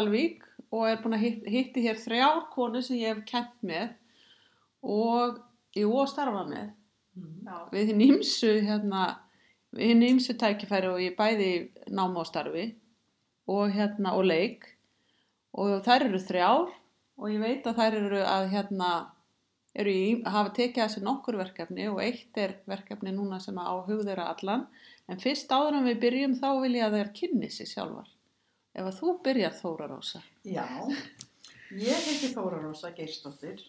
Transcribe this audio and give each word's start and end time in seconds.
Dalvík 0.00 0.48
og 0.72 0.88
er 0.88 1.00
búin 1.02 1.18
að 1.18 1.24
hitt, 1.26 1.46
hitti 1.50 1.84
hér 1.84 2.00
þrjár 2.00 2.44
konur 2.54 2.82
sem 2.82 2.98
ég 2.98 3.12
hef 3.14 3.24
kent 3.28 3.56
með 3.62 3.92
og 4.80 5.40
jú 5.76 5.92
og 5.92 6.08
starfa 6.08 6.44
með 6.48 6.70
Mm. 7.10 7.42
Já. 7.42 7.56
við 7.72 7.88
hinn 7.90 8.02
ímsu 8.04 8.50
hérna, 8.62 9.00
við 9.74 9.88
hinn 9.90 10.04
ímsu 10.06 10.36
tækifæri 10.38 10.90
og 10.92 11.00
ég 11.02 11.16
bæði 11.18 11.48
náma 11.90 12.22
og 12.22 12.28
starfi 12.28 12.68
og 13.50 13.72
hérna 13.74 14.12
og 14.14 14.28
leik 14.30 14.68
og 15.58 15.80
þær 15.82 16.06
eru 16.06 16.20
þrjár 16.22 16.68
og 16.70 17.32
ég 17.32 17.42
veit 17.42 17.66
að 17.66 17.80
þær 17.80 17.96
eru 17.98 18.20
að 18.22 18.46
hérna 18.54 18.90
eru 19.74 19.90
í, 19.90 20.06
hafa 20.22 20.54
tekið 20.54 20.84
þessi 20.84 21.02
nokkur 21.02 21.38
verkefni 21.40 21.88
og 21.90 21.98
eitt 22.04 22.38
er 22.38 22.56
verkefni 22.70 23.10
núna 23.14 23.40
sem 23.42 23.58
á 23.58 23.74
hug 23.74 24.06
þeirra 24.06 24.30
allan 24.30 24.68
en 25.10 25.18
fyrst 25.18 25.50
áður 25.50 25.80
en 25.80 25.90
við 25.90 26.00
byrjum 26.06 26.38
þá 26.38 26.48
vil 26.62 26.74
ég 26.78 26.86
að 26.86 26.96
þeir 27.00 27.12
kynni 27.18 27.50
sig 27.50 27.70
sjálfar 27.74 28.06
ef 28.74 28.86
að 28.86 28.96
þú 29.00 29.16
byrjar 29.24 29.56
Þóra 29.58 29.90
Rósa. 29.90 30.22
Já, 30.46 30.66
ég 31.74 32.06
heiti 32.06 32.32
Þóra 32.34 32.60
Rósa 32.62 32.92
Geirsdóttir 32.96 33.62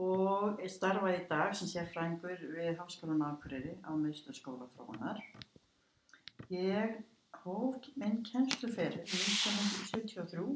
og 0.00 0.60
ég 0.62 0.70
starfa 0.74 1.12
í 1.14 1.22
dag 1.30 1.54
sem 1.54 1.70
sérfræðingur 1.70 2.38
við 2.54 2.78
Háskólan 2.80 3.22
Akureyri 3.28 3.76
á 3.86 3.90
miðstöð 3.94 4.38
skóla 4.40 4.66
þróunar. 4.74 5.20
Ég 6.50 6.96
hóf 7.44 7.78
minn 7.98 8.22
kennsluferð 8.26 9.02
1973 9.04 10.46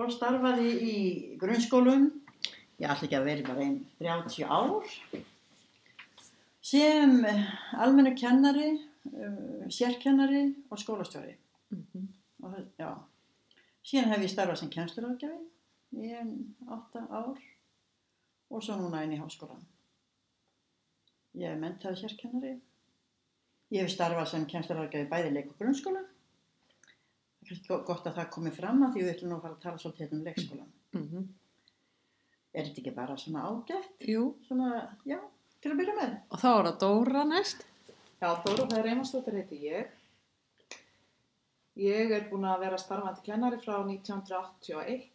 og 0.00 0.12
starfaði 0.14 0.70
í 0.86 0.96
grunnskólum, 1.40 2.08
ég 2.78 2.90
ætla 2.90 3.06
ekki 3.06 3.18
að 3.18 3.26
vera 3.26 3.48
bara 3.48 3.64
einn 3.66 3.78
30 3.98 4.44
ár, 4.46 4.86
sem 6.62 7.16
almennu 7.74 8.14
kennari, 8.18 8.70
sérkennari 9.70 10.54
og 10.70 10.78
skólastjóri. 10.78 11.36
mm 11.70 11.84
-hmm. 11.94 12.06
Og, 12.42 12.52
það- 12.54 12.68
já. 12.78 12.98
Síðan 13.84 14.08
hef 14.12 14.22
ég 14.22 14.30
starfað 14.30 14.56
sem 14.58 14.70
kennsluráðgjafi 14.70 15.46
í 15.92 16.12
enn 16.20 16.54
átta 16.68 17.06
ár 17.10 17.38
og 18.50 18.62
svo 18.62 18.76
núna 18.76 19.02
inn 19.04 19.12
í 19.12 19.18
háskólan. 19.20 19.64
Ég 21.34 21.44
er 21.52 21.56
mentaði 21.58 21.96
sérkennari. 21.96 22.60
Ég 23.70 23.80
hef 23.82 23.90
starfað 23.90 24.26
sem 24.26 24.46
kennsluráðgjafi 24.46 25.08
bæði 25.08 25.32
leik 25.32 25.46
og 25.50 25.58
grunnskóla. 25.58 26.04
Það 27.48 27.70
er 27.80 27.84
gott 27.84 28.06
að 28.06 28.14
það 28.14 28.30
komi 28.30 28.50
fram 28.50 28.82
að 28.82 28.92
því 28.94 29.02
við 29.02 29.14
ætlum 29.14 29.28
nú 29.28 29.36
að 29.36 29.42
fara 29.42 29.54
að 29.54 29.60
tala 29.62 29.76
svolítið 29.78 29.98
hérna 30.00 30.18
um 30.18 30.24
leikskólan. 30.24 30.72
Mm 30.94 31.28
Er 32.54 32.64
þetta 32.64 32.78
ekki 32.80 32.94
bara 32.94 33.16
svona 33.16 33.42
ágætt? 33.46 34.08
Jú, 34.08 34.34
Svona, 34.48 34.96
já, 35.06 35.20
til 35.60 35.70
að 35.72 35.76
byrja 35.78 35.94
með. 35.94 36.16
og 36.30 36.38
þá 36.38 36.48
er 36.58 36.64
það 36.66 36.78
Dóra 36.80 37.24
næst 37.24 37.64
Já, 38.20 38.34
Þóra 38.44 38.66
Þær 38.68 38.82
Reymarsdóttir 38.84 39.36
heiti 39.38 39.58
ég. 39.64 39.92
Ég 41.80 42.10
er 42.12 42.26
búin 42.28 42.42
að 42.44 42.66
vera 42.66 42.80
starfandi 42.82 43.22
kennari 43.24 43.56
frá 43.62 43.78
1981 43.78 45.06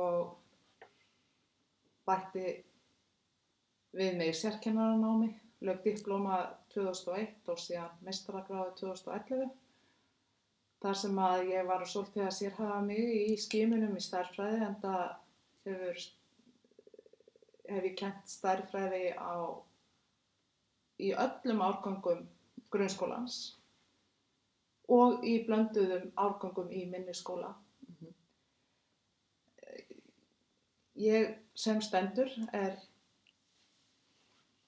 og 0.00 0.30
bætti 2.08 2.54
við 4.00 4.16
mig 4.22 4.32
sérkennaranámi, 4.40 5.28
lög 5.68 5.84
diplóma 5.84 6.40
2001 6.72 7.52
og 7.52 7.60
síðan 7.66 8.00
mestaragráði 8.08 8.72
2011. 8.80 9.52
Þar 10.86 11.00
sem 11.04 11.22
að 11.28 11.46
ég 11.52 11.68
var 11.68 11.84
svolítið 11.84 12.28
að 12.30 12.34
sérhafa 12.40 12.82
mig 12.88 13.14
í 13.26 13.38
skimunum 13.44 14.00
í 14.00 14.08
stærfræði 14.08 14.64
en 14.70 14.80
það 14.88 15.06
hefur, 15.68 16.04
hef 17.76 17.88
ég 17.92 17.96
kent 18.00 18.36
stærfræði 18.38 19.06
á 19.20 19.36
í 21.02 21.12
öllum 21.12 21.62
árgangum 21.64 22.24
grunnskólans 22.72 23.38
og 24.96 25.24
í 25.26 25.38
blönduðum 25.46 26.10
árgangum 26.16 26.70
í 26.72 26.84
minni 26.90 27.14
skóla. 27.14 27.52
Ég 30.96 31.34
sem 31.54 31.80
stendur 31.84 32.30
er 32.56 32.78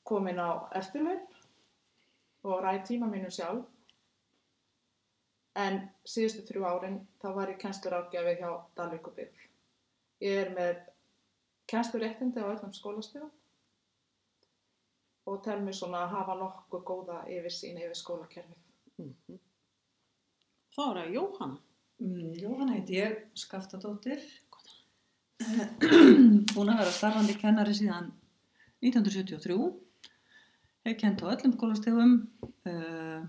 komin 0.08 0.40
á 0.40 0.68
eftirlaun 0.76 1.22
og 2.44 2.62
ræði 2.64 2.84
tíma 2.90 3.08
mínu 3.08 3.30
sjálf 3.32 3.64
en 5.58 5.80
síðustu 6.04 6.44
þrjú 6.48 6.66
árin 6.68 7.00
þá 7.22 7.28
var 7.38 7.52
ég 7.52 7.60
kennslurákjafi 7.62 8.36
hjá 8.42 8.50
Dalvíkubygg. 8.76 9.32
Ég 10.20 10.44
er 10.44 10.52
með 10.54 10.84
kennsluréttindi 11.70 12.44
á 12.44 12.52
öllum 12.52 12.74
skólastöðum 12.76 13.32
og 15.28 15.42
tel 15.44 15.60
mig 15.64 15.76
svona 15.76 16.04
að 16.06 16.14
hafa 16.16 16.36
nokkuð 16.40 16.84
góða 16.90 17.18
yfir 17.28 17.54
sín 17.54 17.80
yfir 17.80 17.98
skólakerfið. 17.98 18.60
Mhm. 19.02 19.40
Þá 20.74 20.82
er 20.84 21.00
það 21.00 21.14
Jóhanna. 21.16 21.58
Mm, 21.98 22.32
Jóhanna 22.38 22.74
heiti 22.76 22.98
ég, 23.00 23.14
Skaftadóttir. 23.34 24.22
Búin 26.54 26.70
að 26.70 26.80
vera 26.80 26.94
starfandi 26.94 27.34
kennari 27.38 27.74
síðan 27.74 28.12
1973. 28.84 29.56
Hef 30.86 30.96
kent 31.00 31.22
á 31.26 31.30
öllum 31.32 31.54
skólastegum, 31.56 32.14
uh, 32.70 33.26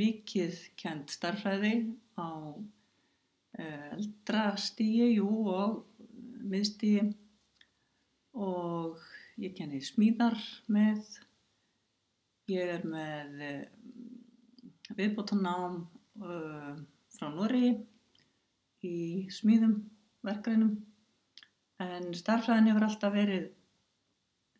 mikið 0.00 0.60
kent 0.80 1.12
starfræði 1.16 1.72
á 2.20 2.52
uh, 2.52 3.88
eldra 3.96 4.44
stíi, 4.60 5.14
jú, 5.16 5.30
og 5.48 5.80
miðstíi 6.44 7.08
og 8.36 9.00
ég 9.42 9.54
kenni 9.58 9.80
smíðar 9.82 10.36
með, 10.70 11.00
ég 12.52 12.70
er 12.76 12.84
með 12.86 13.42
uh, 13.48 14.94
viðbótanám 14.98 15.80
uh, 16.22 16.74
frá 17.16 17.28
Nóri 17.34 17.72
í 18.84 18.96
smíðum 19.32 19.78
verkreinum 20.24 20.74
en 21.82 22.10
starfræðin 22.16 22.70
hefur 22.70 22.86
alltaf 22.86 23.14
verið 23.16 23.48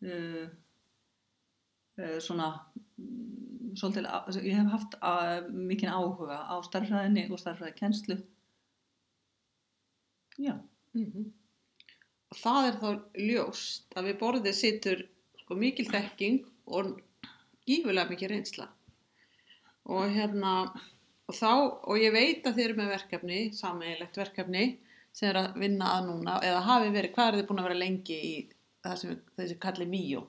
uh, 0.03 0.45
uh, 2.01 2.17
svona 2.19 2.49
mm, 2.99 3.75
svolítið, 3.79 4.09
á- 4.11 4.27
ég 4.41 4.55
hef 4.59 4.71
haft 4.73 4.97
mikinn 5.55 5.91
áhuga 5.93 6.41
á 6.47 6.55
starfræðinni 6.67 7.27
og 7.31 7.39
starfræði 7.41 7.77
kennslu 7.79 8.19
já, 10.39 10.55
Mhm. 10.95 11.25
Og 11.27 11.34
það 12.33 12.69
er 12.69 12.79
þá 12.81 12.89
ljóst 13.27 13.97
að 13.97 14.09
við 14.09 14.17
borðið 14.21 14.57
situr 14.57 15.03
sko, 15.41 15.57
mikil 15.59 15.85
þekking 15.89 16.41
og 16.65 16.95
gífulega 17.67 18.09
mikil 18.09 18.31
reynsla. 18.31 18.67
Og 19.85 20.09
hérna, 20.09 20.53
og 21.29 21.37
þá, 21.37 21.51
og 21.85 22.01
ég 22.01 22.13
veit 22.15 22.45
að 22.47 22.57
þið 22.57 22.65
eru 22.65 22.77
með 22.79 22.93
verkefni, 22.95 23.41
sameiginlegt 23.53 24.17
verkefni, 24.17 24.65
sem 25.15 25.29
er 25.29 25.41
að 25.43 25.59
vinna 25.61 25.91
að 25.97 26.07
núna, 26.09 26.39
eða 26.43 26.63
hafi 26.65 26.89
verið, 26.95 27.13
hvað 27.15 27.27
er 27.27 27.37
þið 27.39 27.49
búin 27.49 27.61
að 27.61 27.69
vera 27.69 27.83
lengi 27.83 28.17
í 28.17 28.33
það 28.85 28.97
sem 29.01 29.19
þessi 29.37 29.59
kalli 29.61 29.87
Míó? 29.89 30.25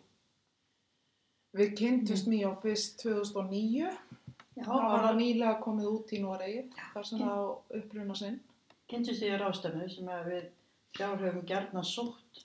Við 1.56 1.72
kynntumst 1.78 2.28
á 2.28 2.52
fyrst 2.60 3.00
2009. 3.00 3.88
Já, 4.56 4.64
Það 4.64 4.84
var 4.88 5.02
það 5.04 5.18
nýlega 5.20 5.56
komið 5.60 5.88
út 5.90 6.12
í 6.16 6.20
Noregi, 6.20 6.60
þar 6.92 7.08
sem 7.08 7.20
það 7.20 7.40
á 7.40 7.44
uppruna 7.80 8.14
sinn. 8.16 8.38
kynntist 8.88 9.24
ég 9.24 9.40
ráðstöfnu 9.40 9.88
sem 9.90 10.08
að 10.08 10.28
við 10.30 10.44
þrjár 10.94 11.22
höfum 11.24 11.46
gerna 11.48 11.82
sótt 11.84 12.44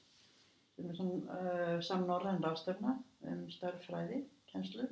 sem 0.75 0.89
er 0.89 0.97
svona 0.97 1.37
uh, 1.37 1.79
samnorðan 1.85 2.41
ráðstöfna 2.43 2.95
um 3.29 3.41
starffræði, 3.53 4.23
kennslu. 4.51 4.87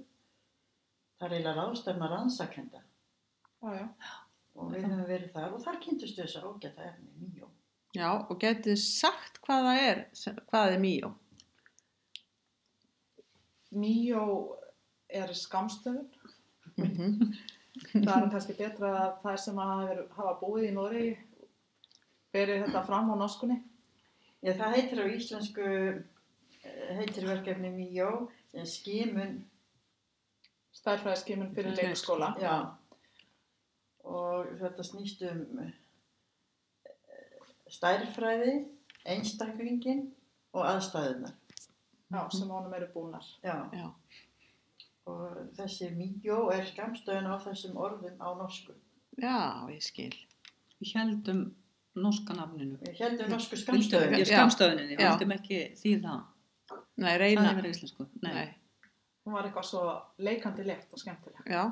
Það 1.20 1.28
er 1.28 1.36
eiginlega 1.36 1.64
ráðstöfna 1.64 2.10
rannsakenda 2.12 2.84
Já, 3.60 3.72
já. 3.76 3.88
og 4.56 4.70
við 4.74 4.86
höfum 4.86 5.08
verið 5.10 5.32
þar 5.34 5.56
og 5.56 5.64
þar 5.66 5.80
kynntist 5.84 6.20
við 6.20 6.28
þess 6.28 6.40
að 6.40 6.50
ágæta 6.52 6.86
efni 6.92 7.32
mjög. 7.34 7.56
Já, 7.98 8.10
og 8.14 8.36
getið 8.40 8.78
sagt 8.84 9.40
hvað 9.46 9.66
það 9.66 9.84
er, 9.88 10.04
hvað 10.52 10.74
er 10.76 10.84
Míó? 10.84 11.14
Míó 13.74 14.26
er 15.10 15.34
skamstöðun. 15.34 16.06
Mm 16.78 16.92
-hmm. 16.96 17.34
Það 17.80 18.16
er 18.16 18.30
kannski 18.32 18.54
betra 18.58 18.90
að 19.00 19.12
það 19.24 19.36
sem 19.44 19.58
hafa, 19.58 19.98
hafa 20.16 20.34
búið 20.40 20.70
í 20.70 20.72
Noregi 20.76 21.12
berið 22.34 22.66
þetta 22.66 22.86
fram 22.88 23.12
á 23.12 23.16
norskunni. 23.20 23.60
Já, 24.44 24.54
það 24.56 24.76
heitir 24.78 25.02
á 25.04 25.06
íslensku, 25.12 25.70
eh, 26.64 26.96
heitir 27.00 27.28
verkefni 27.28 27.72
mjög, 27.76 28.30
skimun, 28.66 29.40
Stærfræðiskimun 30.80 31.50
fyrir 31.56 31.76
Fyrir 31.76 31.90
leikskóla. 31.90 32.36
já, 32.40 32.76
og 34.06 34.46
þetta 34.62 34.84
snýst 34.84 35.22
um 35.28 35.60
eh, 35.60 35.74
stærðfræði, 37.68 38.54
einstaklingin 39.06 40.06
og 40.54 40.66
aðstæðunar. 40.66 41.34
Já, 42.10 42.30
sem 42.32 42.50
honum 42.50 42.74
eru 42.74 42.88
búnar. 42.94 43.26
Já. 43.44 43.70
Já. 43.74 43.90
Og 45.06 45.36
þessi 45.58 45.90
mjó 45.98 46.50
er 46.54 46.66
skamstöðun 46.66 47.30
á 47.30 47.36
þessum 47.44 47.78
orðum 47.78 48.16
á 48.22 48.30
norsku. 48.38 48.74
Já, 49.18 49.68
ég 49.70 49.84
skil. 49.84 50.14
við 50.80 50.94
heldum 50.96 51.44
norska 51.96 52.34
nafninu 52.38 52.78
Við 52.84 53.00
heldum 53.00 53.30
norsku 53.34 53.56
Vildum, 53.56 53.82
skamstöðun. 53.82 54.18
ég 54.20 54.28
Já. 54.28 54.36
skamstöðuninni, 54.38 54.96
við 54.96 55.04
Já. 55.06 55.10
vildum 55.18 55.32
ekki 55.36 55.60
því 55.82 55.94
það 56.04 56.22
Nei, 57.00 57.12
það 57.12 57.20
reyna. 57.20 57.50
er 57.50 57.56
verið 57.62 57.76
íslensku 57.76 58.08
Nei. 58.22 58.34
Nei. 58.34 58.50
Hún 59.26 59.34
var 59.34 59.44
eitthvað 59.50 59.66
svo 59.70 59.82
leikandi 60.26 60.64
létt 60.66 60.88
og 60.94 61.00
skemmtileg. 61.02 61.42
Já. 61.50 61.64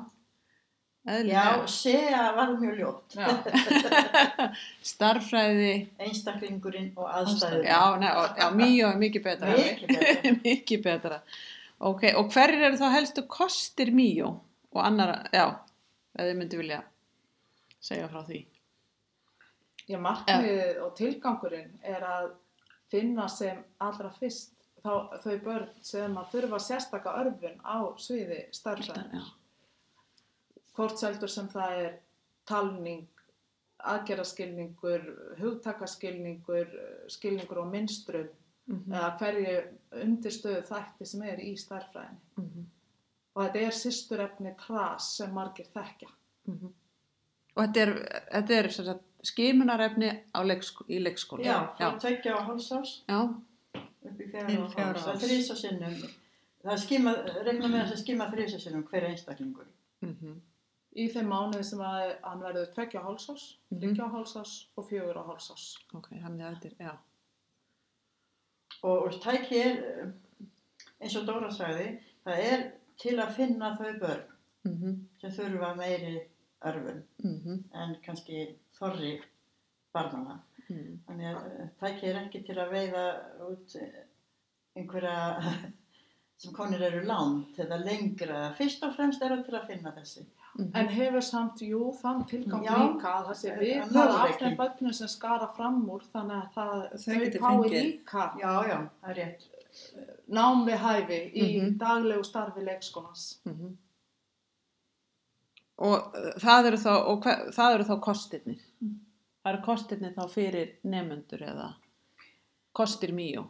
eðlilega. 1.08 1.32
Já, 1.32 1.66
SEA 1.66 2.32
var 2.36 2.50
mjög 2.60 2.74
ljótt. 2.78 3.14
Já, 3.16 3.28
Starfræði, 4.92 5.72
Einstaklingurinn 6.02 6.90
og 6.96 7.08
aðstæður. 7.10 7.64
já, 7.66 7.80
ne, 8.02 8.10
og, 8.20 8.36
já, 8.38 8.48
mjög 8.54 8.90
er 8.92 9.00
mikið 9.02 9.24
betra. 9.24 9.54
Mikið 9.56 9.94
betra. 9.94 10.34
mikið 10.44 10.82
betra. 10.84 11.20
Ok, 11.88 12.04
og 12.18 12.30
hverjir 12.34 12.64
eru 12.68 12.78
þá 12.80 12.88
helstu 12.96 13.24
kostir 13.30 13.92
Míó 13.94 14.30
og 14.74 14.80
annara, 14.84 15.20
já, 15.32 15.46
eða 16.18 16.28
þið 16.32 16.38
myndi 16.42 16.60
vilja 16.60 16.80
segja 17.80 18.08
frá 18.10 18.22
því. 18.26 18.42
Já, 19.88 19.96
markmiðið 20.04 20.80
og 20.84 20.94
tilgangurinn 20.98 21.78
er 21.82 22.02
að 22.04 22.30
finna 22.92 23.28
sem 23.28 23.62
allra 23.80 24.10
fyrst 24.18 24.54
þá, 24.84 25.20
þau 25.22 25.36
börn 25.44 25.68
sem 25.84 26.16
að 26.20 26.30
þurfa 26.34 26.58
sérstaka 26.60 27.14
örfun 27.22 27.60
á 27.64 27.78
sviði 28.00 28.42
starfsæðin. 28.52 29.20
Já, 29.20 29.24
Hvort 30.78 31.00
seldur 31.00 31.28
sem 31.32 31.48
það 31.50 31.78
er 31.84 31.94
talning, 32.46 33.06
aðgerðaskilningur, 33.92 35.06
hugtakaskilningur, 35.40 36.68
skilningur 37.10 37.60
og 37.64 37.70
minnstrum 37.72 38.28
mhm, 38.68 38.92
eða 38.92 39.10
hverju 39.20 39.56
undirstöðu 40.04 40.62
þætti 40.68 41.08
sem 41.10 41.22
er 41.32 41.42
í 41.42 41.54
starffræðinni. 41.58 42.20
mhm, 42.42 42.66
Og 43.38 43.44
þetta 43.44 43.60
er 43.68 43.76
sýsturefni 43.76 44.52
tras 44.58 45.12
sem 45.18 45.34
margir 45.34 45.66
þekkja. 45.74 46.08
mhm. 46.50 46.72
Og 47.56 47.64
þetta 47.64 47.80
er, 47.82 47.92
þetta 48.32 48.54
er 48.54 48.68
sem 48.70 48.84
sagt, 48.86 49.04
skimunarefni 49.26 50.10
á 50.34 50.40
leikskó, 50.46 50.84
í 50.88 50.98
leikskóla. 51.02 51.44
Já, 51.44 51.58
já. 51.80 51.88
tveggja 51.98 52.36
á 52.38 52.40
hálsás 52.46 53.02
Já, 53.08 53.20
upp 53.78 54.20
í 54.20 54.28
fjara 54.30 54.58
og 54.62 54.70
fjögurra 54.72 54.92
háls. 54.92 55.04
Það 55.04 55.14
er 55.14 55.22
þrísa 55.24 55.56
sinnum. 55.56 55.96
Það 56.62 56.72
er 56.72 56.82
skima, 56.84 57.12
reikna 57.46 57.68
með 57.68 57.80
þess 57.82 57.92
að 57.96 58.02
skima 58.04 58.30
þrísa 58.32 58.60
sinnum 58.60 58.84
hver 58.90 59.08
einstaklingur. 59.10 59.66
mhm, 60.02 60.40
Í 60.98 61.04
þeim 61.12 61.28
mánuði 61.30 61.64
sem 61.64 61.78
að 61.84 62.16
hann 62.24 62.40
verður 62.40 62.70
tveggja 62.74 63.02
hálsás, 63.04 63.42
Mhm. 63.70 63.80
þryggja 63.80 64.06
hálsás 64.10 64.52
og 64.76 64.88
fjögur 64.88 65.16
á 65.20 65.22
hálsás. 65.28 65.76
ok, 65.94 66.08
þannig 66.10 66.42
að 66.46 66.54
þetta 66.54 66.66
er, 66.66 66.86
já. 66.86 66.96
Og, 68.82 69.02
og 69.06 69.12
tæki 69.22 69.58
er, 69.58 69.76
eh, 70.02 70.46
eins 71.02 71.16
og 71.16 71.26
Dóra 71.26 71.50
sagði, 71.50 71.98
það 72.26 72.38
er 72.52 72.64
til 72.98 73.16
að 73.18 73.32
finna 73.36 73.76
þau 73.78 73.98
börn 74.00 74.22
Mhm, 74.64 74.96
sem 75.20 75.30
þurfa 75.30 75.76
meiri 75.76 76.20
örfun 76.66 77.02
mhm, 77.24 77.64
en 77.74 77.96
kannski 78.04 78.56
þorri 78.78 79.20
barnana. 79.94 80.40
mhm. 80.68 80.98
Þannig 81.06 81.28
að 81.34 81.60
eh, 81.60 81.68
tæki 81.80 82.06
er 82.10 82.16
ekki 82.24 82.42
til 82.46 82.56
að 82.58 82.72
veiða 82.72 83.04
út 83.48 83.76
eh, 83.80 84.00
einhverja 84.76 85.42
sem 86.42 86.52
konir 86.54 86.82
eru 86.86 87.00
langt 87.06 87.56
eða 87.58 87.78
lengra. 87.84 88.52
Fyrst 88.58 88.82
og 88.86 88.92
fremst 88.94 89.22
er 89.22 89.32
það 89.36 89.46
til 89.48 89.56
að 89.58 89.66
finna 89.70 89.92
þessi. 89.96 90.24
mhm. 90.58 90.70
En 90.74 90.88
hefur 90.88 91.20
samt, 91.22 91.62
jú, 91.62 91.92
þann 92.02 92.24
tilgang 92.30 92.64
Já. 92.66 92.74
líka 92.78 93.12
að 93.20 93.26
það 93.30 93.38
sé 93.42 93.52
En- 93.52 93.60
vitað 93.60 94.02
en 94.02 94.20
af 94.22 94.38
þeim 94.42 94.56
börnum 94.58 94.92
sem 94.94 95.08
skara 95.08 95.48
fram 95.56 95.80
úr 95.90 96.02
þannig 96.12 96.42
að 96.42 96.52
það, 96.54 96.82
Þau 97.04 97.38
fái 97.46 97.70
líka 97.74 98.24
Já, 98.42 98.52
já, 98.68 98.78
það 99.02 99.10
er 99.10 99.20
rétt. 99.22 99.48
nám 100.28 100.64
við 100.66 100.78
hæfi 100.84 101.20
í 101.34 101.46
Mhm. 101.62 101.78
daglegu 101.78 102.24
starfi 102.24 102.60
leikskólans. 102.66 103.38
Mhm. 105.78 105.86
Og 105.86 106.14
uh, 106.16 106.32
það 106.42 106.66
eru 106.72 106.76
þá, 106.82 106.92
og 107.06 107.22
hver, 107.22 107.42
það 107.54 107.74
eru 107.74 107.84
þá 107.84 107.94
kostirnir. 108.02 108.62
Það 109.44 109.52
eru 109.52 109.62
kostirnir 109.62 110.14
þá 110.16 110.24
fyrir 110.32 110.72
nefnendur 110.84 111.42
eða 111.46 111.68
kostir 112.74 113.12
Míó. 113.14 113.44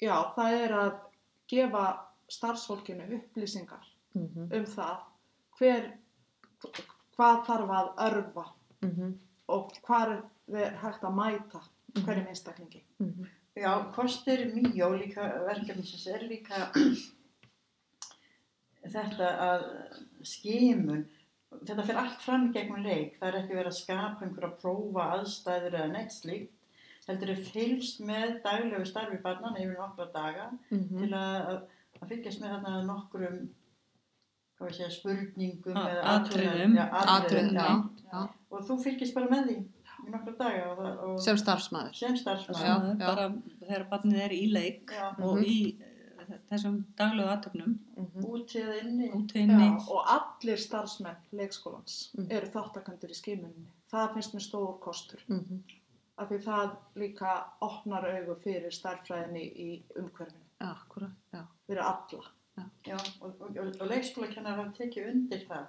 Já, 0.00 0.16
það 0.36 0.52
er 0.60 0.74
að 0.76 0.90
gefa 1.48 1.84
starfsfólkinu 2.28 3.06
upplýsingar 3.16 3.86
Mhm, 4.16 4.46
um 4.56 4.64
það 4.64 4.96
hver, 5.58 5.88
hvað 7.16 7.40
þarf 7.46 7.72
að 7.78 7.88
örfa 8.06 8.44
mhm, 8.82 9.10
og 9.48 9.72
hvað 9.84 10.14
er 10.56 10.76
hægt 10.80 11.04
að 11.04 11.14
mæta 11.16 11.60
hverjum 12.04 12.26
einstaklingi. 12.28 12.82
mhm, 13.00 13.26
Já, 13.56 13.72
kostir 13.94 14.52
líka 14.52 15.26
verkefnisins 15.46 16.06
er 16.06 16.20
líka 16.28 16.70
þetta 18.92 19.28
að 19.46 19.64
skimun, 20.26 21.04
þetta 21.62 21.84
fyrir 21.86 22.00
allt 22.02 22.22
fram 22.24 22.48
í 22.48 22.52
gegnum 22.56 22.82
leik, 22.84 23.16
það 23.20 23.28
er 23.28 23.38
ekki 23.42 23.56
verið 23.58 23.72
að 23.72 23.78
skapa 23.80 24.24
einhverja 24.26 24.52
prófa 24.62 25.06
aðstæður 25.16 25.76
eða 25.80 25.92
neitt 25.94 26.12
slíkt, 26.16 26.52
heldur 27.06 27.30
er 27.36 27.44
fylgst 27.52 28.00
með 28.02 28.40
daglegu 28.44 28.86
starfi 28.88 29.20
barnana 29.22 29.60
yfir 29.62 29.76
nokkra 29.78 30.08
daga 30.14 30.48
mhm. 30.70 30.98
til 30.98 31.12
að, 31.14 31.52
að, 32.00 32.08
fylgjast 32.10 32.42
með 32.42 32.56
þarna 32.56 32.80
nokkrum 32.88 33.38
segja, 34.72 34.90
spurningum 34.90 35.76
A- 35.76 35.86
eða 35.92 36.02
atriðum. 36.16 36.76
já, 36.76 36.84
atriðum, 36.88 37.16
Atriðum, 37.16 37.56
já. 37.56 37.64
já, 37.64 38.10
já. 38.12 38.22
og 38.50 38.62
þú 38.68 38.76
fylgist 38.86 39.14
bara 39.16 39.28
með 39.32 39.50
því 39.50 39.56
í 40.06 40.12
nokkra 40.12 40.32
daga 40.38 40.64
og, 40.72 40.80
og 41.06 41.20
Sem 41.24 41.38
starfsmæður. 41.40 41.94
sem 41.96 42.16
starfsmann 42.20 42.64
Já, 42.64 42.74
er 42.74 42.96
já. 42.96 43.06
bara 43.06 43.26
þegar 43.62 43.84
barnið 43.92 44.22
er 44.26 44.34
í 44.36 44.42
leik 44.52 44.92
Já. 44.92 45.06
og 45.20 45.36
Mhm. 45.38 45.44
í 45.44 45.56
eh, 45.80 45.85
þessum 46.50 46.84
daglegu 46.98 47.28
aðtöfnum 47.32 47.78
Mhm, 47.96 48.24
úti 48.24 48.60
eða 48.62 48.76
inni 48.82 49.10
út 49.12 49.32
inni. 49.34 49.54
Já, 49.54 49.88
og 49.90 50.04
allir 50.16 50.56
starfsmenn 50.58 51.16
leikskólans 51.32 52.10
Mhm. 52.18 52.26
eru 52.30 52.46
þáttakandur 52.46 53.10
í 53.10 53.14
skimuninni. 53.14 53.66
Það 53.92 54.12
finnst 54.14 54.34
mér 54.34 54.42
stór 54.48 54.78
kostur. 54.80 55.20
mhm. 55.28 55.60
af 56.18 56.28
því 56.30 56.38
það 56.44 56.76
líka 56.96 57.44
opnar 57.60 58.04
augu 58.04 58.34
fyrir 58.40 58.70
starffræðinni 58.72 59.52
í 59.56 59.82
umhverfinu, 59.96 60.44
Akkurat, 60.60 61.10
já. 61.34 61.42
fyrir 61.66 61.80
alla. 61.82 62.24
Já, 62.86 62.94
og, 63.20 63.34
og, 63.40 63.50
og, 63.58 63.66
og 63.80 63.88
leikskólakennar 63.90 64.56
hafa 64.56 64.72
tekið 64.78 65.10
undir 65.12 65.44
það 65.46 65.66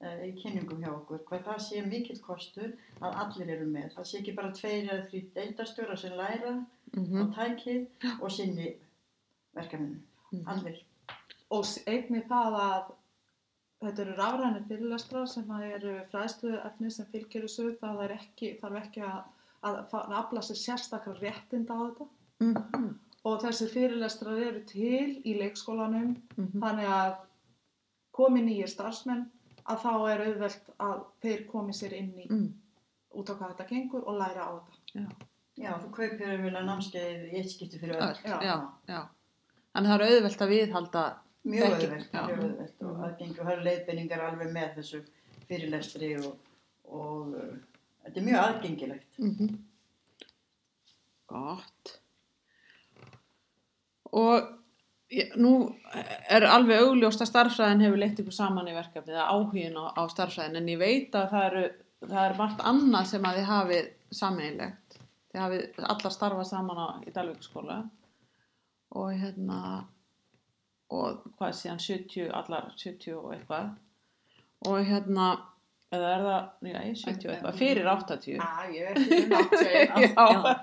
uh, 0.00 0.24
í 0.26 0.32
kynningum 0.42 0.80
hjá 0.82 0.88
okkur, 0.96 1.18
hvað 1.24 1.44
það 1.44 1.58
sé 1.60 1.86
mikill 1.86 2.20
kostur 2.20 2.72
að 3.00 3.14
allir 3.14 3.48
eru 3.54 3.66
með. 3.70 3.94
Það 3.94 4.04
sé 4.04 4.18
ekki 4.18 4.34
bara 4.34 4.50
tveir 4.50 4.88
eða 4.90 5.06
þrý 5.10 5.20
deildastjóra 5.34 5.96
sem 5.98 6.12
læra 6.18 6.66
Mhm, 6.96 7.22
á 7.22 7.24
tækið 7.34 7.86
og 8.22 8.30
sinni 8.30 8.74
verkefninu. 9.54 10.02
mhm. 10.32 10.48
Allir. 10.48 10.82
Og 11.54 11.64
einnig 11.86 12.26
það 12.28 12.58
að 12.60 12.92
þetta 13.84 14.02
eru 14.04 14.16
rafrænir 14.18 14.66
fyrirlestrar 14.68 15.26
sem 15.28 15.50
að 15.50 15.64
eru 15.76 15.94
fræðslu 16.10 16.54
efni 16.64 16.90
sem 16.90 17.06
fylgir 17.12 17.44
þessu, 17.46 17.74
það 17.80 18.04
er 18.04 18.14
ekki, 18.16 18.54
þarf 18.62 18.80
ekki 18.80 19.04
að, 19.04 19.20
að, 19.62 19.80
að 20.00 20.14
afla 20.20 20.42
sér 20.42 20.60
sérstakar 20.62 21.20
réttinda 21.20 21.76
á 21.76 21.80
þetta. 21.86 22.08
Mhm, 22.44 22.94
Og 23.24 23.38
þessi 23.40 23.70
fyrirlestrar 23.72 24.36
eru 24.36 24.60
til 24.68 25.22
í 25.24 25.32
leikskólanum, 25.38 26.10
mhm. 26.36 26.58
þannig 26.60 26.90
að 26.92 27.14
komi 28.12 28.42
nýjir 28.44 28.68
starfsmenn, 28.68 29.24
að 29.64 29.80
þá 29.84 29.92
er 30.12 30.22
auðvelt 30.26 30.72
að 30.84 30.98
þeir 31.24 31.46
komi 31.48 31.72
sér 31.76 31.94
inn 31.96 32.12
í 32.20 32.26
Mm, 32.28 32.50
út 33.16 33.30
á 33.30 33.34
hvað 33.38 33.54
þetta 33.54 33.68
gengur 33.70 34.04
og 34.04 34.18
læra 34.20 34.44
á 34.44 34.52
þetta. 34.60 35.04
Já, 35.56 35.70
þú 35.80 35.90
kaupir 35.94 36.42
vel 36.42 36.54
að 36.54 36.66
námskeið 36.68 37.24
í 37.30 37.36
eitt 37.38 37.52
skipti 37.52 37.78
fyrir 37.78 37.96
öll. 37.96 38.10
Öll, 38.10 38.42
já, 38.44 38.56
já. 38.90 39.00
Þannig 39.74 39.90
það 39.90 40.00
er 40.00 40.14
auðvelt 40.14 40.42
að 40.44 40.52
viðhalda 40.54 41.04
Mjög 41.44 41.74
auðvelt, 41.74 42.12
mjög 42.14 42.38
auðvelt 42.40 42.84
og 42.88 43.00
það 43.04 43.50
eru 43.52 43.64
leiðbeiningar 43.66 44.22
alveg 44.24 44.52
með 44.54 44.68
þessu 44.78 45.00
fyrirlestri 45.44 46.14
og, 46.16 46.38
og 46.88 47.34
uh, 47.36 47.50
þetta 48.06 48.20
er 48.20 48.26
mjög 48.28 48.38
aðgengilegt. 48.42 49.18
Mhm. 49.20 49.50
Gott. 51.34 51.92
Og 54.14 54.48
ég, 55.12 55.34
nú 55.36 55.50
er 56.32 56.46
alveg 56.48 56.80
augljóst 56.86 57.24
að 57.24 57.30
starffræðin 57.32 57.84
hefur 57.84 58.00
leitt 58.00 58.22
ykkur 58.22 58.36
saman 58.36 58.70
í 58.70 58.76
verkefni, 58.76 59.12
það 59.12 59.34
áhugin 59.34 59.76
á, 59.76 59.84
á 60.00 60.02
starffræðin, 60.14 60.62
en 60.62 60.70
ég 60.72 60.80
veit 60.80 61.18
að 61.18 61.28
það, 61.34 61.46
eru, 61.50 61.66
það 62.06 62.22
er 62.22 62.36
margt 62.38 62.64
annað 62.72 63.10
sem 63.10 63.28
að 63.28 63.40
þið 63.40 63.50
hafið 63.50 63.92
sameinlegt. 64.22 64.98
Þið 65.34 65.42
hafið 65.42 65.84
allar 65.92 66.16
starfað 66.16 66.50
saman 66.54 66.80
á, 66.80 66.88
í 67.04 67.12
Dalvíkskóla 67.12 67.82
og 68.94 69.10
hérna, 69.18 69.58
og 70.94 71.24
hvað 71.38 71.56
síðan 71.58 71.80
70, 71.82 72.28
allar 72.40 72.70
70 72.78 73.16
og 73.18 73.32
eitthvað. 73.34 73.72
Og 74.70 74.78
hérna, 74.88 75.26
eða 75.94 76.10
er 76.16 76.22
það, 76.24 76.44
já, 76.70 76.78
70 77.00 77.28
og 77.28 77.32
eitthvað, 77.34 77.58
fyrir 77.60 77.88
80. 77.90 78.28
Já, 78.38 78.46
ég 78.74 78.90
er 78.90 79.00
um 79.00 79.34
81. 79.38 80.06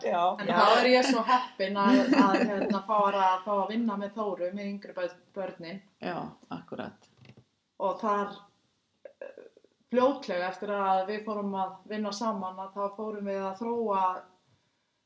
já, 0.08 0.14
já. 0.14 0.24
En 0.46 0.54
þá 0.54 0.64
er 0.80 0.90
ég 0.92 1.10
svo 1.10 1.26
heppin 1.28 1.82
að, 1.84 2.00
að 2.22 2.38
hérna, 2.46 2.82
fá, 2.88 2.96
að, 3.12 3.36
fá 3.46 3.52
að 3.58 3.68
vinna 3.76 4.00
með 4.02 4.16
Þóru, 4.18 4.50
með 4.56 4.72
yngri 4.72 4.96
börn- 4.98 5.22
börnin. 5.38 5.84
Já, 6.04 6.18
akkurat. 6.58 7.08
Og 7.82 7.96
þar 8.02 8.34
eh, 9.10 9.46
fljótlega 9.92 10.50
eftir 10.52 10.74
að 10.78 11.04
við 11.12 11.24
fórum 11.28 11.56
að 11.58 11.78
vinna 11.92 12.12
saman 12.16 12.60
að 12.62 12.76
þá 12.78 12.84
fórum 12.98 13.26
við 13.32 13.40
að 13.44 13.56
þróa 13.64 14.04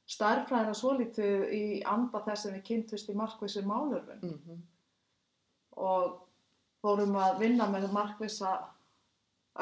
starffræðina 0.06 0.74
svolítið 0.78 1.50
í 1.56 1.66
anda 1.90 2.22
þess 2.26 2.46
sem 2.46 2.54
við 2.54 2.66
kynntvist 2.70 3.10
í 3.10 3.18
markvissi 3.18 3.66
málurfun 3.66 4.22
Mm 4.24 4.64
og 5.76 6.22
fórum 6.80 7.18
að 7.20 7.40
vinna 7.42 7.66
með 7.68 7.90
markvissa 7.92 8.52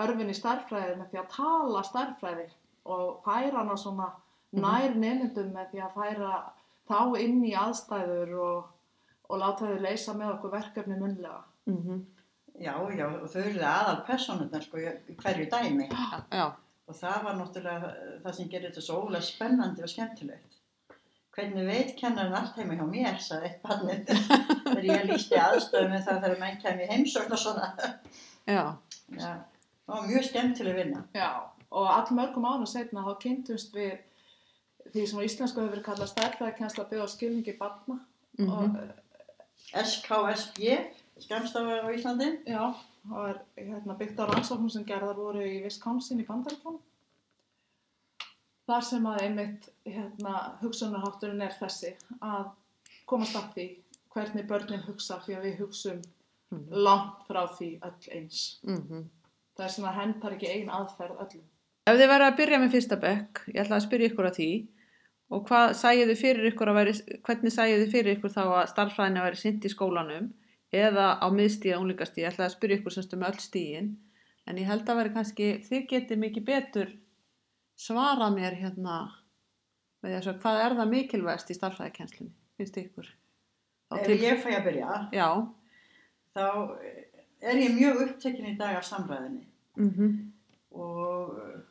örfin 0.04 0.30
í 0.30 0.36
starffræði 0.38 0.98
með 1.00 1.08
því 1.12 1.20
að 1.22 1.32
tala 1.36 1.84
starffræði 1.88 2.48
og 2.94 3.24
færa 3.26 3.62
hana 3.62 3.78
svona 3.80 4.10
nær 4.54 4.96
nefndum 5.00 5.54
með 5.56 5.72
því 5.72 5.84
að 5.86 5.96
færa 5.98 6.34
þá 6.90 7.00
inn 7.24 7.40
í 7.48 7.54
aðstæður 7.58 8.34
og, 8.46 8.68
og 9.30 9.42
láta 9.42 9.70
þau 9.72 9.86
leysa 9.86 10.14
með 10.18 10.34
okkur 10.36 10.54
verkefni 10.54 11.00
munlega. 11.00 11.44
-hmm. 11.66 12.04
Já, 12.60 12.76
já, 12.94 13.08
og 13.08 13.30
þau 13.34 13.42
eru 13.42 13.64
aðal 13.66 14.04
personurnar 14.06 14.62
sko 14.62 14.78
hverju 14.78 15.50
dæmi. 15.50 15.88
Já, 15.90 16.54
Og 16.90 16.98
það 17.00 17.24
var 17.28 17.38
náttúrulega 17.40 17.94
eh, 17.94 18.18
það 18.26 18.36
sem 18.38 18.52
gerir 18.52 18.70
þetta 18.72 18.86
svo 18.86 19.00
ólega 19.06 19.28
spennandi 19.28 19.86
og 19.86 19.92
skemmtilegt. 19.92 20.60
Hvernig 21.34 21.66
veit 21.66 21.94
kennarinn 21.98 22.36
allt 22.38 22.58
heima 22.60 22.76
hjá 22.78 22.84
mér, 22.86 23.16
sagði 23.24 23.50
eitt 23.50 23.64
barnið, 23.64 24.12
þegar 24.68 24.90
ég 24.90 25.08
lísti 25.10 25.40
aðstöðum 25.42 25.96
með 25.96 26.04
það 26.10 26.20
þegar 26.26 26.42
menn 26.44 26.60
kemur 26.62 26.86
í 26.86 26.90
heimsókn 26.92 27.34
og 27.34 27.42
svona. 27.42 27.70
já, 28.46 28.64
Já, 29.18 29.32
það 29.86 29.96
var 29.96 30.10
mjög 30.10 30.28
skemmtileg 30.30 30.78
vinna. 30.78 31.04
Já, 31.18 31.30
og 31.74 31.90
all 31.90 32.18
mörgum 32.18 32.46
ánum 32.48 32.70
setna 32.70 33.06
þá 33.08 33.14
kynntumst 33.24 33.74
við 33.76 33.96
því 34.94 35.06
sem 35.10 35.22
á 35.24 35.28
íslensku 35.28 35.62
hefur 35.62 35.74
verið 35.74 35.88
kallað 35.88 36.12
stærðfæðakensla 36.12 36.86
byggð 36.90 37.06
á 37.06 37.14
skilningi 37.14 37.56
barna 37.60 37.98
mhm, 38.40 38.52
og 38.52 38.78
eh, 38.82 39.84
SKSG, 39.84 40.78
skamstafa 41.22 41.84
á 41.86 41.88
Íslandi. 41.94 42.30
já, 42.48 42.74
það 43.10 43.30
er 43.30 43.40
hérna, 43.58 43.98
byggt 44.00 44.20
á 44.20 44.26
rannsóknum 44.26 44.72
sem 44.72 44.86
gerðar 44.86 45.20
voru 45.20 45.46
í 45.46 45.62
Wisconsin 45.64 46.22
í 46.24 46.28
Bandaríkjum. 46.28 46.80
Þar 48.64 48.84
sem 48.88 49.06
að 49.06 49.22
einmitt 49.22 49.70
hérna, 49.86 50.36
hugsunarhátturinn 50.62 51.42
er 51.44 51.56
þessi 51.60 51.96
að 52.22 52.52
komast 53.06 53.36
að 53.36 53.50
því 53.56 53.66
hvernig 54.14 54.48
börnin 54.48 54.86
hugsa 54.88 55.20
því 55.24 55.36
að 55.38 55.48
við 55.48 55.58
hugsum 55.64 56.00
mhm, 56.54 56.68
langt 56.86 57.26
frá 57.28 57.44
því 57.58 57.72
öll 57.82 58.12
eins. 58.20 58.60
mhm. 58.64 59.10
Það 59.54 59.66
er 59.66 59.74
svona 59.74 59.92
hendar 59.94 60.34
ekki 60.34 60.50
ein 60.50 60.70
aðferð 60.74 61.20
öllum. 61.22 61.50
Ef 61.84 61.98
þið 62.00 62.10
verða 62.10 62.28
að 62.32 62.38
byrja 62.40 62.58
með 62.62 62.72
fyrsta 62.74 62.98
bekk, 62.98 63.42
ég 63.52 63.60
ætla 63.62 63.78
að 63.78 63.84
spyrja 63.86 64.10
ykkur 64.10 64.28
að 64.30 64.38
því 64.40 64.52
og 65.34 65.44
hvað 65.50 65.74
sæju 65.78 66.06
þið 66.10 66.22
fyrir 66.22 66.48
ykkur 66.50 66.72
að 66.72 66.78
veri, 66.80 66.94
hvernig 67.28 67.54
sæju 67.54 67.76
þið 67.82 67.92
fyrir 67.92 68.18
ykkur 68.18 68.34
þá 68.34 68.42
að 68.46 68.70
starffræðin 68.72 69.20
að 69.20 69.28
veri 69.28 69.42
sint 69.42 69.68
í 69.68 69.72
skólanum 69.74 70.30
eða 70.74 71.08
á 71.22 71.28
miðstíða 71.30 71.80
unglingastíð, 71.80 72.24
ég 72.24 72.34
ætla 72.34 72.48
að 72.48 72.56
spyrja 72.56 72.80
ykkur 72.80 72.96
semst 72.96 73.16
um 73.16 73.26
öll 73.28 73.40
stíðin, 73.42 73.90
en 74.50 74.60
ég 74.60 74.70
held 74.70 74.90
að 74.90 75.00
veri 75.02 75.16
kannski, 75.16 75.50
þið 75.68 75.90
getið 75.92 76.22
mikið 76.24 76.48
betur 76.50 76.94
svarað 77.80 78.38
mér 78.38 78.58
hérna 78.58 79.00
með 80.04 80.18
þess 80.18 80.32
að 80.32 80.40
hvað 80.44 80.62
er 80.64 80.78
það 80.80 80.94
mikilvægst 80.94 81.52
í 81.54 81.58
starffræðikennslunni, 81.58 82.34
finnst 82.60 82.80
ykkur? 82.82 83.12
Þá 83.90 84.00
Ef 84.00 84.08
til, 84.08 84.18
ég 84.24 84.42
fæ 84.42 84.50
að 84.58 84.66
byrja, 84.68 84.98
já, 85.14 85.28
þá 86.34 86.46
er 87.44 87.62
ég 87.62 87.78
mjög 87.78 88.04
upptekinn 88.08 88.52
í 88.54 88.58
dag 88.60 88.80
af 88.80 88.88
samræðinni 88.88 89.46
mhm, 89.80 90.12
og 90.74 91.38
uh, 91.38 91.62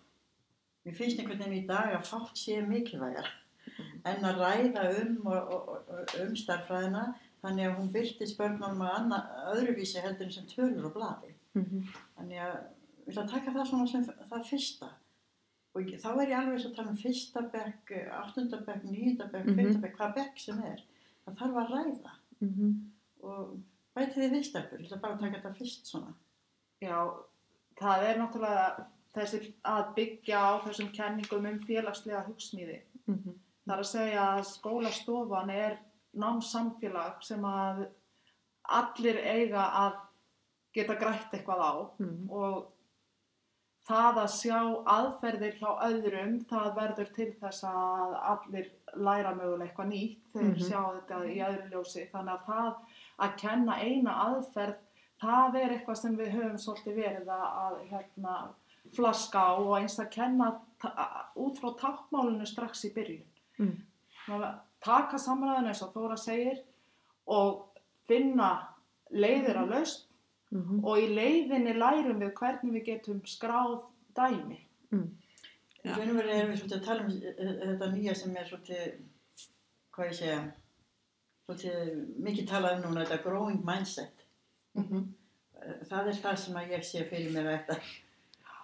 mér 0.87 0.97
finnst 0.99 1.21
einhvern 1.21 1.43
veginn 1.43 1.63
í 1.65 1.69
dag 1.69 1.95
að 1.97 2.09
fátt 2.09 2.39
sé 2.39 2.61
mikilvægar 2.67 3.31
en 4.09 4.27
að 4.27 4.41
ræða 4.43 4.87
um, 5.01 5.29
um 6.23 6.33
starffræðina 6.39 7.07
þannig 7.43 7.67
að 7.69 7.77
hún 7.79 7.93
byrtist 7.95 8.39
börnunum 8.39 8.83
að 8.87 8.95
anna, 8.99 9.19
öðruvísi 9.55 10.03
heldur 10.05 10.29
en 10.29 10.33
sem 10.37 10.47
tölur 10.51 10.87
og 10.91 10.95
blaði. 10.95 11.33
mhm, 11.59 11.87
Þannig 12.17 12.39
að 12.47 12.59
við 13.07 13.13
ætla 13.13 13.23
að 13.25 13.31
taka 13.35 13.55
það 13.57 13.67
svona 13.71 13.89
sem 13.91 14.05
það 14.31 14.47
fyrsta. 14.51 14.91
Og 15.75 15.83
ég- 15.89 16.01
þá 16.03 16.09
er 16.23 16.29
ég 16.29 16.39
alveg 16.39 16.65
að 16.67 16.75
tala 16.77 16.91
um 16.91 16.97
fyrsta 17.01 17.43
bekk, 17.53 17.93
áttunda 18.21 18.61
bekk, 18.67 18.83
níunda 18.85 19.27
bekk, 19.33 19.47
mm 19.47 19.81
bekk, 19.83 19.97
hvað 19.99 20.15
bekk 20.15 20.39
sem 20.39 20.59
er. 20.63 20.83
Það 21.27 21.37
þarf 21.41 21.57
að 21.63 21.71
ræða 21.75 22.13
mhm, 22.41 22.73
og 23.23 23.57
bæti 23.97 24.15
þið 24.21 24.33
viðstökkur, 24.37 24.81
ég 24.81 24.87
ætla 24.91 25.01
bara 25.01 25.15
að 25.15 25.21
taka 25.21 25.37
þetta 25.41 25.55
fyrst 25.59 25.87
svona. 25.87 26.15
Já, 26.83 26.99
það 27.81 28.03
er 28.09 28.19
náttúrulega 28.19 28.87
þessi 29.15 29.53
að 29.65 29.95
byggja 29.97 30.39
á 30.41 30.53
þessum 30.65 30.93
kenningum 30.93 31.47
um 31.47 31.59
félagslega 31.67 32.25
hugsmíði. 32.29 32.81
mhm, 33.07 33.35
Það 33.67 33.75
er 33.75 33.83
að 33.83 33.91
segja 33.93 34.23
að 34.37 34.45
skólastofan 34.49 35.51
er 35.51 35.79
námsamfélag 36.13 37.23
sem 37.25 37.45
að 37.45 37.87
allir 38.73 39.19
eiga 39.19 39.67
að 39.87 39.99
geta 40.77 40.97
grætt 41.01 41.35
eitthvað 41.35 41.63
á 41.65 41.73
mhm, 42.01 42.31
og 42.33 42.73
það 43.89 44.21
að 44.23 44.31
sjá 44.37 44.59
aðferðir 44.95 45.59
hjá 45.59 45.71
öðrum, 45.89 46.39
það 46.51 46.69
verður 46.79 47.11
til 47.17 47.29
þess 47.41 47.67
að 47.67 48.17
allir 48.33 48.71
læra 48.95 49.35
mögulega 49.35 49.69
eitthvað 49.69 49.91
nýtt 49.91 50.33
þegar 50.33 50.49
mm 50.49 50.65
sjá 50.69 50.81
þetta 50.97 51.21
í 51.27 51.37
öðru 51.49 51.69
ljósi. 51.73 52.07
Þannig 52.13 52.35
að 52.35 52.49
það 52.49 52.99
að 53.27 53.37
kenna 53.43 53.79
eina 53.83 54.17
aðferð, 54.27 54.81
það 55.23 55.61
er 55.63 55.77
eitthvað 55.77 56.01
sem 56.03 56.19
við 56.19 56.35
höfum 56.37 56.59
svolítið 56.59 57.01
verið 57.03 57.33
að, 57.37 57.79
hérna, 57.91 58.37
flaska 58.97 59.47
á 59.51 59.53
og 59.55 59.75
eins 59.79 59.99
að 60.03 60.13
kenna 60.15 60.51
út 61.39 61.59
frá 61.59 61.71
tákmálinu 61.83 62.47
strax 62.47 62.87
í 62.87 62.93
byrjun. 62.95 63.27
Mm. 63.59 63.77
Þannig 64.27 64.47
að 64.49 64.61
taka 64.85 65.19
samræðinu 65.19 65.71
eins 65.73 65.83
og 65.87 65.93
Þóra 65.95 66.17
segir 66.19 66.59
og 67.27 67.79
finna 68.09 68.49
leiðir 69.13 69.61
að 69.63 69.71
laust 69.77 70.07
mhm, 70.51 70.81
og 70.85 70.99
í 70.99 71.09
leiðinni 71.15 71.75
lærum 71.79 72.21
við 72.23 72.33
hvernig 72.41 72.75
við 72.79 72.85
getum 72.91 73.21
skráð 73.29 73.79
dæmi. 74.17 74.59
mhm, 74.91 75.09
Í 75.83 75.89
Já. 75.89 75.97
raun 75.99 76.11
og 76.13 76.17
verið 76.21 76.37
erum 76.39 76.51
við 76.53 76.59
svolítið 76.61 76.77
að 76.79 76.85
tala 76.87 77.05
um 77.05 77.11
eh, 77.11 77.55
þetta 77.63 77.87
nýja 77.95 78.13
sem 78.15 78.37
er 78.37 78.45
svolítið, 78.51 78.93
hvað 79.97 80.07
ég 80.11 80.19
segja, 80.19 80.37
svolítið 81.47 82.05
mikið 82.29 82.47
talað 82.53 82.77
um 82.77 82.85
núna, 82.87 83.03
þetta 83.05 83.23
growing 83.25 83.65
mindset. 83.67 84.27
mhm, 84.79 85.03
Eh, 85.63 85.79
Það 85.89 86.09
er 86.11 86.17
það 86.23 86.37
sem 86.43 86.57
að 86.59 86.71
ég 86.75 86.85
sé 86.87 87.05
fyrir 87.07 87.35
mér 87.35 87.49
að 87.53 87.77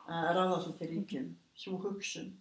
að 0.08 0.30
ráða 0.34 0.56
svolítið 0.64 0.88
ríkjum, 0.94 1.26
svo 1.54 1.76
hugsun. 1.82 2.32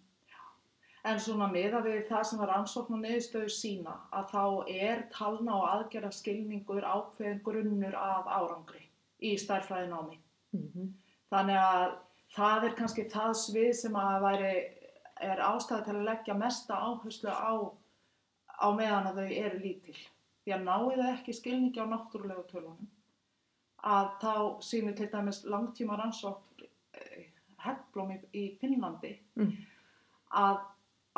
En 1.08 1.20
svona 1.22 1.46
miða 1.52 1.80
við 1.84 2.02
það 2.08 2.24
sem 2.28 2.40
var 2.42 2.50
ansókn 2.56 2.96
og 2.98 3.02
niðurstöðu 3.04 3.52
sína 3.54 3.94
að 4.12 4.32
þá 4.32 4.42
er 4.74 5.04
talna 5.14 5.54
og 5.56 5.66
aðgerða 5.68 6.10
skilningur 6.16 6.84
ákveðin 6.84 7.40
grunnur 7.46 7.94
að 7.96 8.28
árangri 8.28 8.82
í 9.24 9.36
stærfræðinámi. 9.40 10.18
mhm, 10.56 10.90
Þannig 11.32 11.60
að 11.62 11.96
það 12.34 12.66
er 12.68 12.76
kannski 12.78 13.06
það 13.12 13.32
svið 13.40 13.72
sem 13.78 13.96
að 14.00 14.20
væri, 14.26 14.52
er 15.20 15.42
ástæði 15.44 15.84
til 15.86 15.96
að 15.96 16.06
leggja 16.10 16.36
mesta 16.38 16.76
áherslu 16.76 17.32
á, 17.32 17.52
á 18.58 18.66
meðan 18.76 19.10
að 19.10 19.20
þau 19.22 19.32
eru 19.46 19.58
lítil. 19.64 19.96
Því 20.44 20.54
að 20.56 20.64
náið 20.68 21.00
það 21.00 21.12
ekki 21.12 21.36
skilningi 21.36 21.82
á 21.84 21.86
náttúrulegu 21.90 22.44
tölunum 22.52 22.88
að 23.88 24.08
þá 24.22 24.34
sýnir 24.64 24.96
til 24.98 25.08
dæmis 25.12 25.44
langtíma 25.46 25.98
rannsókn 25.98 26.66
eh, 26.98 27.28
Hegblóm 27.62 28.10
í, 28.14 28.18
í 28.32 28.44
Finnlandi 28.60 29.18
Mm. 29.38 29.52
að 30.34 30.58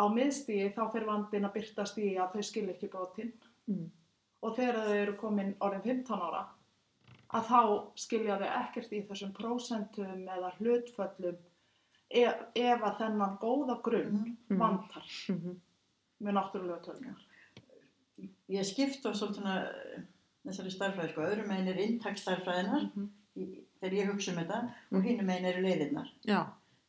á 0.01 0.05
miðstíði 0.09 0.71
þá 0.75 0.83
fyrir 0.93 1.07
vandin 1.11 1.45
að 1.49 1.53
byrtast 1.59 1.99
í 2.01 2.15
að 2.17 2.33
þau 2.35 2.43
skilja 2.49 2.75
ekki 2.75 2.89
brotin. 2.93 3.33
Mhm, 3.69 3.91
og 4.43 4.57
þegar 4.57 4.81
þau 4.87 4.97
eru 5.03 5.17
komin 5.21 5.55
orðin 5.61 5.83
15 5.85 6.23
ára 6.25 6.47
að 7.37 7.45
þá 7.53 7.61
skilja 8.01 8.39
þau 8.41 8.49
ekkert 8.65 8.93
í 8.97 9.03
þessum 9.07 9.33
prósentum 9.37 10.25
eða 10.29 10.53
hlutföllum 10.59 11.37
ef, 12.11 12.41
ef 12.57 12.81
að 12.83 12.97
þennan 13.03 13.37
góða 13.39 13.77
grunn 13.83 14.37
Mhm. 14.49 14.59
vantar. 14.59 15.05
Mhm, 15.29 15.61
með 16.23 16.33
náttúrulega 16.39 16.81
tölningar. 16.85 17.21
Ég 18.51 18.65
skipt 18.67 19.05
á 19.07 19.13
svolítið 19.15 19.47
eh, 19.47 20.03
þessari 20.47 20.71
starfræði, 20.75 21.13
sko, 21.13 21.21
öðrum 21.23 21.49
megin 21.49 21.69
er 21.69 21.79
inntaksstarfræðinar 21.85 22.89
mhm, 22.91 23.07
í- 23.37 23.63
þegar 23.81 23.95
ég 24.01 24.11
hugsa 24.11 24.33
um 24.33 24.41
þetta 24.43 24.59
og 24.93 25.03
hínum 25.07 25.27
megin 25.31 25.45
eru 25.53 25.63
leiðirnar. 25.63 26.09
já, 26.27 26.41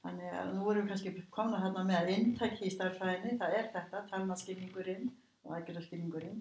Þannig 0.01 0.31
að 0.34 0.48
nú 0.55 0.63
erum 0.72 0.86
við 0.88 0.91
kannski 0.91 1.12
komna 1.36 1.58
þarna 1.62 1.84
með 1.86 1.98
að 2.00 2.12
inntaki 2.15 2.65
í 2.65 2.72
starffræðinni, 2.74 3.36
það 3.38 3.51
er 3.60 3.67
þetta, 3.75 3.98
talnaskilningurinn 4.10 5.05
og 5.46 5.50
aðgerðaskilningurinn, 5.60 6.39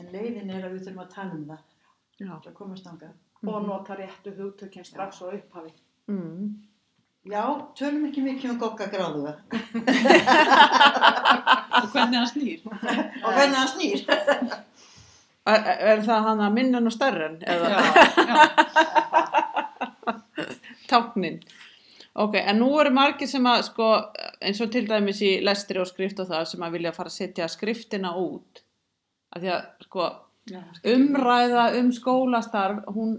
en 0.00 0.06
leiðin 0.14 0.50
er 0.56 0.64
að 0.64 0.72
við 0.78 0.86
þurfum 0.86 1.02
að 1.04 1.10
tala 1.16 1.32
um 1.36 1.44
það, 1.50 1.62
það 2.46 2.54
komast 2.60 2.86
ánga. 2.88 3.10
og 3.44 3.50
mhm, 3.60 3.66
nota 3.68 3.92
réttu 3.98 4.30
hugtökinn 4.38 4.86
strax 4.88 5.20
á 5.20 5.24
upphafi. 5.28 5.72
mhm. 6.08 6.54
Já, 7.24 7.40
tölum 7.76 8.02
ekki 8.04 8.20
mikið 8.20 8.50
um 8.52 8.58
gogga 8.60 8.84
gráðuga 8.92 9.30
Og 11.80 11.86
hvernig 11.94 12.18
hann 12.18 12.28
snýr. 12.28 12.60
og 12.68 13.30
hvernig 13.32 13.56
hann 13.56 13.70
snýr. 13.72 14.02
Er, 15.48 15.60
er 15.92 16.02
það 16.04 16.26
hann 16.28 16.40
að 16.44 16.52
minna 16.58 16.80
nú 16.84 16.92
stærren 16.92 17.38
eða 17.40 17.68
Já, 17.72 17.78
já. 18.28 18.34
táknin? 20.92 21.40
Ok, 22.14 22.36
en 22.38 22.60
nú 22.62 22.68
eru 22.78 22.92
margir 22.94 23.26
sem 23.26 23.46
að 23.50 23.64
sko, 23.66 23.88
eins 24.38 24.60
og 24.62 24.70
til 24.70 24.84
dæmis 24.86 25.18
í 25.26 25.32
lestri 25.42 25.80
og 25.82 25.88
skrift 25.90 26.20
og 26.22 26.28
það 26.28 26.44
sem 26.46 26.62
að 26.62 26.76
vilja 26.76 26.92
fara 26.94 27.10
að 27.10 27.16
setja 27.16 27.48
skriftina 27.50 28.12
út. 28.20 28.60
Af 29.34 29.42
því 29.42 29.50
að 29.50 29.64
sko, 29.88 30.06
já 30.46 30.60
umræða 30.92 31.64
um 31.80 31.88
skólastarf, 31.96 32.84
hún, 32.94 33.16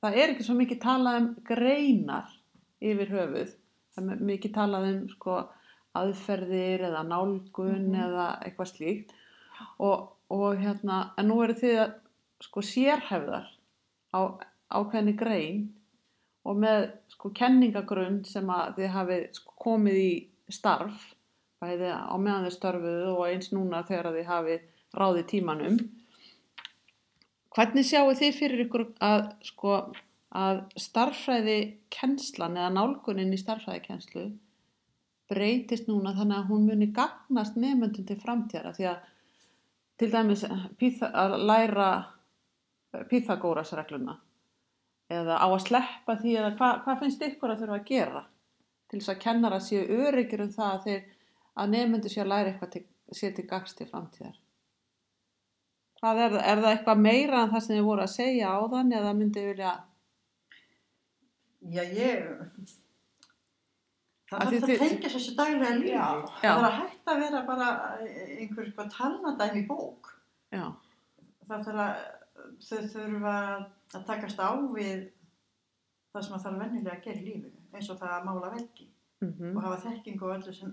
það 0.00 0.16
er 0.22 0.32
ekki 0.32 0.46
svo 0.46 0.56
mikið 0.56 0.80
talað 0.86 1.18
um 1.20 1.26
greinar 1.50 2.30
yfir 2.80 3.12
höfuð. 3.12 3.50
Það 3.92 4.12
er 4.14 4.22
mikið 4.30 4.54
talað 4.56 4.86
um 4.88 5.02
sko, 5.12 5.36
aðferðir 6.00 6.86
eða 6.88 7.02
nálgun 7.10 7.90
eða 8.06 8.30
eitthvað 8.46 8.70
slíkt. 8.72 9.12
Og, 9.84 10.14
og 10.32 10.62
hérna, 10.62 11.10
en 11.20 11.28
nú 11.28 11.42
eru 11.44 11.58
þið 11.60 11.82
að 11.84 11.92
sko 12.46 12.64
sérhefðar 12.64 13.52
á 14.16 14.20
ákveðni 14.72 15.12
grein 15.18 15.66
og 16.48 16.60
með 16.60 16.90
sko 17.12 17.30
kenningagrunn 17.36 18.20
sem 18.28 18.50
að 18.52 18.76
þið 18.78 18.92
hafið 18.96 19.24
sko 19.36 19.56
komið 19.60 19.98
í 20.00 20.12
starf, 20.50 21.08
bæði 21.60 21.90
á 21.92 22.14
meðan 22.16 22.46
þið 22.48 22.54
störfuðu 22.56 23.08
og 23.14 23.24
eins 23.28 23.50
núna 23.52 23.82
þegar 23.88 24.14
þið 24.16 24.30
hafið 24.30 24.68
ráðið 25.00 25.26
tímanum. 25.34 25.80
Hvernig 27.50 27.86
sjáu 27.86 28.14
þið 28.16 28.38
fyrir 28.38 28.64
ykkur 28.64 28.86
að 29.04 29.26
sko 29.44 29.74
að 30.30 30.62
starffræði 30.78 31.58
kennslan 31.90 32.56
eða 32.56 32.70
nálgunin 32.76 33.34
í 33.34 33.40
starffræði 33.40 33.82
kennslu 33.88 34.28
breytist 35.30 35.88
núna 35.90 36.12
þannig 36.16 36.38
að 36.38 36.48
hún 36.50 36.66
muni 36.66 36.90
gagnast 36.94 37.58
nefnundum 37.58 38.06
til 38.06 38.18
framtíðara 38.18 38.72
því 38.74 38.88
að 38.90 39.08
til 40.00 40.10
dæmis 40.10 40.44
að 40.46 41.36
læra 41.50 41.90
Pythagoras 43.10 43.74
regluna 43.78 44.16
eða 45.10 45.38
á 45.42 45.46
að 45.46 45.64
sleppa 45.66 46.16
því 46.20 46.36
eða 46.40 46.52
hvað 46.58 46.84
hva 46.84 46.98
finnst 47.00 47.24
ykkur 47.26 47.54
að 47.54 47.64
þurfa 47.64 47.80
að 47.80 47.88
gera 47.90 48.22
til 48.90 49.00
þess 49.00 49.12
að 49.14 49.22
kennara 49.24 49.60
séu 49.64 49.82
öryggir 50.06 50.44
um 50.44 50.54
það 50.54 50.70
að 50.74 50.86
þeir 50.86 51.02
að 51.60 51.74
nefnundur 51.74 52.14
séu 52.14 52.22
að 52.24 52.32
læra 52.32 52.52
eitthvað 52.52 52.72
til, 52.76 52.84
séu 53.12 53.34
til 53.36 53.46
gagst 53.50 53.78
til 53.78 53.88
framtíðar 53.90 54.38
hvað 56.00 56.24
er? 56.24 56.36
Er 56.40 56.62
það 56.64 56.72
eitthvað 56.74 57.06
meira 57.06 57.44
en 57.44 57.54
það 57.54 57.64
sem 57.66 57.76
þið 57.76 57.88
voru 57.90 58.06
að 58.06 58.14
segja 58.14 58.52
áðan 58.56 58.94
eða 59.00 59.16
myndið 59.18 59.50
vilja 59.52 59.74
Já, 61.60 61.82
ég... 61.92 62.24
Það 64.30 64.44
þarf 64.46 64.64
að 64.64 64.80
tengja 64.80 65.10
þessu 65.12 65.32
daglega 65.36 65.72
lífi. 65.76 65.96
Það 65.98 66.44
þarf 66.44 66.66
að 66.68 66.76
hætta 66.78 67.12
að 67.12 67.22
vera 67.24 67.40
bara 67.48 67.66
einhver 68.38 68.70
talnadæmi 68.94 69.60
í 69.60 69.66
bók. 69.66 70.12
já, 70.54 70.70
Það 71.50 71.66
þarf 71.66 71.82
að 71.84 72.00
þau 72.64 72.78
þurfa 72.94 73.34
að 73.40 73.66
takast 74.06 74.38
á 74.38 74.50
við 74.74 75.10
það 76.12 76.22
sem 76.24 76.34
það 76.34 76.44
þarf 76.44 76.58
vennilega 76.64 76.96
að 76.96 77.04
gera 77.04 77.20
í 77.20 77.26
lífinu. 77.26 77.60
Eins 77.74 77.90
og 77.90 77.98
það 78.00 78.14
að 78.16 78.24
mála 78.28 78.50
veggi 78.56 78.88
mm 79.20 79.56
og 79.56 79.62
hafa 79.62 79.80
þekkingu 79.84 80.24
og 80.26 80.34
öllu 80.38 80.52
sem 80.56 80.70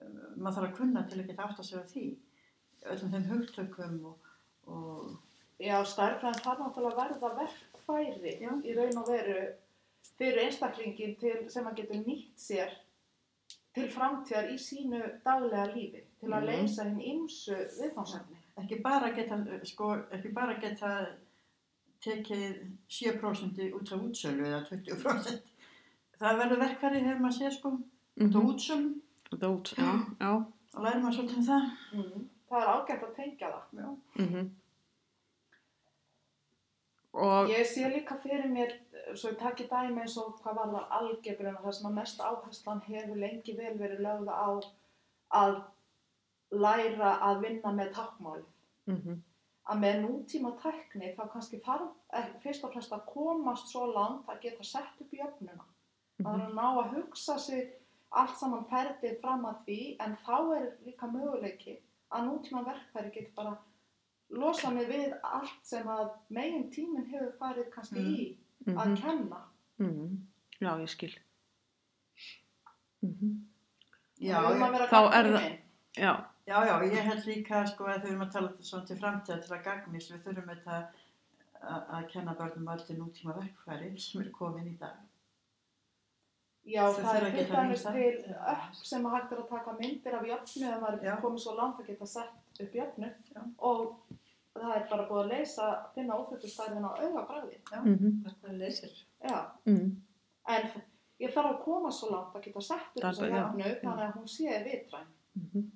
um, 0.00 0.18
maður 0.36 0.54
þarf 0.56 0.68
að 0.70 0.76
kunna 0.80 1.02
til 1.08 1.20
að 1.20 1.26
geta 1.30 1.44
átt 1.46 1.60
að 1.62 1.68
segja 1.70 1.86
því. 1.92 2.06
Öllum 2.90 3.10
þeim 3.14 3.26
hugtökum 3.30 4.04
og, 4.10 4.30
og 4.66 5.18
Já, 5.60 5.76
stærðfræðin 5.84 6.40
þarf 6.44 6.60
náttúrulega 6.64 6.94
að 6.96 7.00
verða 7.00 7.30
verkfæri 7.42 8.30
Já. 8.40 8.52
í 8.64 8.74
raun 8.78 8.98
og 9.02 9.08
veru 9.12 9.40
fyrir 10.16 10.38
einstaklingin 10.46 11.16
til, 11.20 11.34
sem 11.52 11.66
að 11.68 11.76
getur 11.82 12.00
nýtt 12.06 12.38
sér 12.40 12.70
til 13.76 13.84
framtíðar 13.92 14.48
í 14.50 14.56
sínu 14.58 15.00
daglega 15.24 15.66
lífi 15.74 16.00
til 16.20 16.30
að 16.32 16.40
Mhm. 16.42 16.46
leysa 16.48 16.84
hinn 16.88 17.00
ymsu 17.00 17.54
viðfánsefni. 17.76 18.36
ekki 18.58 18.80
bara 18.82 19.10
geta, 19.12 19.36
sko, 19.64 19.92
ekki 20.10 20.32
bara 20.34 20.54
geta 20.60 21.16
tekið 22.04 22.58
7% 22.88 23.62
út 23.76 23.92
af 23.92 24.04
útsölu 24.08 24.46
eða 24.48 24.62
20%. 24.70 25.46
Það 26.20 26.40
verður 26.42 26.62
verkfæri 26.64 27.04
hefur 27.04 27.22
maður 27.24 27.38
séð 27.38 27.54
sko, 27.58 27.72
út 28.26 28.36
af 28.36 28.50
útsölu 28.54 28.90
Dót, 29.38 29.74
já, 29.78 29.90
já. 30.20 30.30
og 30.74 30.82
lærir 30.82 31.02
maður 31.02 31.14
svolítið 31.16 31.36
um 31.38 31.44
það. 31.46 31.68
Mm. 31.94 32.24
Það 32.50 32.62
er 32.62 32.70
ágætt 32.72 33.04
að 33.06 33.14
tengja 33.16 33.52
það. 33.52 33.84
Já. 33.84 34.24
Mm 34.24 34.50
Og, 37.10 37.48
Ég 37.50 37.66
sé 37.66 37.88
líka 37.90 38.14
fyrir 38.22 38.46
mér, 38.46 38.70
svo 39.18 39.32
ég 39.32 39.38
takki 39.38 39.64
dæmi 39.66 39.98
eins 39.98 40.14
og 40.22 40.36
hvað 40.44 40.60
var 40.60 40.68
það 40.70 40.92
algebruna, 40.98 41.58
það 41.58 41.72
sem 41.74 41.88
að 41.88 41.96
mest 41.96 42.20
áherslan 42.22 42.82
hefur 42.84 43.18
lengi 43.18 43.54
vel 43.58 43.72
verið 43.80 44.04
lögða 44.04 44.36
á 44.38 44.48
að 45.40 45.56
læra 46.54 47.10
að 47.26 47.42
vinna 47.42 47.72
með 47.74 47.90
takkmáli. 47.96 48.44
mm 48.86 49.22
Að 49.68 49.78
með 49.84 49.98
nútíma 50.04 50.54
tækni 50.62 51.12
þá 51.16 51.26
kannski 51.32 51.60
þarf 51.64 51.90
eh, 52.16 52.30
fyrst 52.42 52.64
og 52.64 52.72
fremst 52.72 52.92
að 52.92 53.04
komast 53.12 53.68
svo 53.70 53.86
langt 53.92 54.28
að 54.28 54.40
geta 54.42 54.64
sett 54.64 55.00
upp 55.04 55.12
jöfnuna. 55.12 55.64
Það 56.22 56.34
er 56.34 56.46
að 56.46 56.54
ná 56.54 56.66
að 56.80 56.94
hugsa 56.96 57.38
sig 57.38 57.72
allt 58.10 58.36
saman 58.40 58.64
ferðið 58.70 59.20
fram 59.20 59.44
að 59.46 59.60
því 59.66 59.96
en 60.00 60.16
þá 60.24 60.36
er 60.56 60.64
líka 60.86 61.06
möguleiki 61.12 61.76
að 62.10 62.24
nútíma 62.26 62.64
verkfæri 62.66 63.12
getur 63.14 63.34
bara 63.36 63.56
losa 64.30 64.70
mig 64.70 64.88
við 64.88 65.14
allt 65.22 65.60
sem 65.62 65.86
að 65.88 66.10
megin 66.28 66.70
tíminn 66.70 67.06
hefur 67.12 67.32
farið 67.38 67.70
kannski 67.74 68.00
Mm. 68.00 68.74
í 68.74 68.74
að 68.76 68.96
kenna. 69.02 69.38
mm 69.78 70.26
Já, 70.60 70.76
ég 70.80 70.88
skil. 70.88 71.14
Mm 73.02 73.46
Já, 74.20 74.40
vera 74.42 74.86
Þá 74.86 74.98
er 75.16 75.24
gagnrýnin. 75.24 75.58
Já, 75.96 76.12
já, 76.50 76.58
já, 76.66 76.74
ég 76.90 77.06
held 77.10 77.28
líka 77.30 77.60
sko 77.70 77.86
að 77.86 78.02
þau 78.02 78.10
erum 78.10 78.24
að 78.26 78.32
tala 78.34 78.50
svona 78.70 78.88
til 78.88 78.98
framtíða 78.98 79.38
til 79.44 79.54
að 79.56 79.64
gagnist, 79.68 80.10
við 80.14 80.24
þurfum 80.26 80.50
þetta 80.50 80.78
að, 81.60 81.84
að 81.98 82.08
kenna 82.14 82.34
börnum 82.38 82.72
öll 82.74 82.82
til 82.88 82.98
nútíma 82.98 83.36
verkfæri 83.38 83.90
sem 84.00 84.22
eru 84.24 84.34
komin 84.34 84.68
í 84.72 84.76
dag. 84.80 84.98
Já, 86.70 86.82
Þau 86.92 87.00
það 87.06 87.18
er 87.18 87.34
geta 87.34 87.62
dæmis 87.62 87.82
til 87.86 88.34
upp 88.36 88.80
sem 88.84 89.06
að 89.08 89.14
hægt 89.16 89.32
er 89.32 89.40
að 89.42 89.48
taka 89.54 89.76
myndir 89.78 90.16
af 90.18 90.26
jöfnu 90.28 90.68
ef 90.68 90.82
maður 90.82 91.06
er 91.08 91.22
komið 91.24 91.42
svo 91.44 91.54
langt 91.56 91.80
að 91.80 91.88
geta 91.88 92.08
sett 92.10 92.60
upp 92.64 92.76
jöfnu 92.76 93.08
Já. 93.32 93.40
og 93.70 94.18
það 94.58 94.74
er 94.76 94.86
bara 94.90 95.06
búið 95.08 95.22
að 95.22 95.32
leysa, 95.32 95.70
finna 95.94 96.18
óþjóttustærðin 96.20 96.84
á 96.86 96.90
augabræði. 97.00 97.58
mm 97.80 98.22
Þetta 98.26 98.52
er 98.52 98.60
leysir. 98.60 98.94
Já, 99.24 99.38
mm. 99.64 99.90
en 100.56 100.70
ég 101.22 101.34
þarf 101.34 101.54
að 101.54 101.62
koma 101.64 101.92
svo 101.94 102.10
langt 102.12 102.36
að 102.36 102.48
geta 102.48 102.64
sett 102.68 102.96
upp 102.96 103.04
bara- 103.06 103.36
jöfnu 103.40 103.74
þannig 103.84 104.06
að 104.08 104.16
hún 104.18 104.32
sé 104.36 104.64
vitræn. 104.66 105.12
Mm 105.38 105.68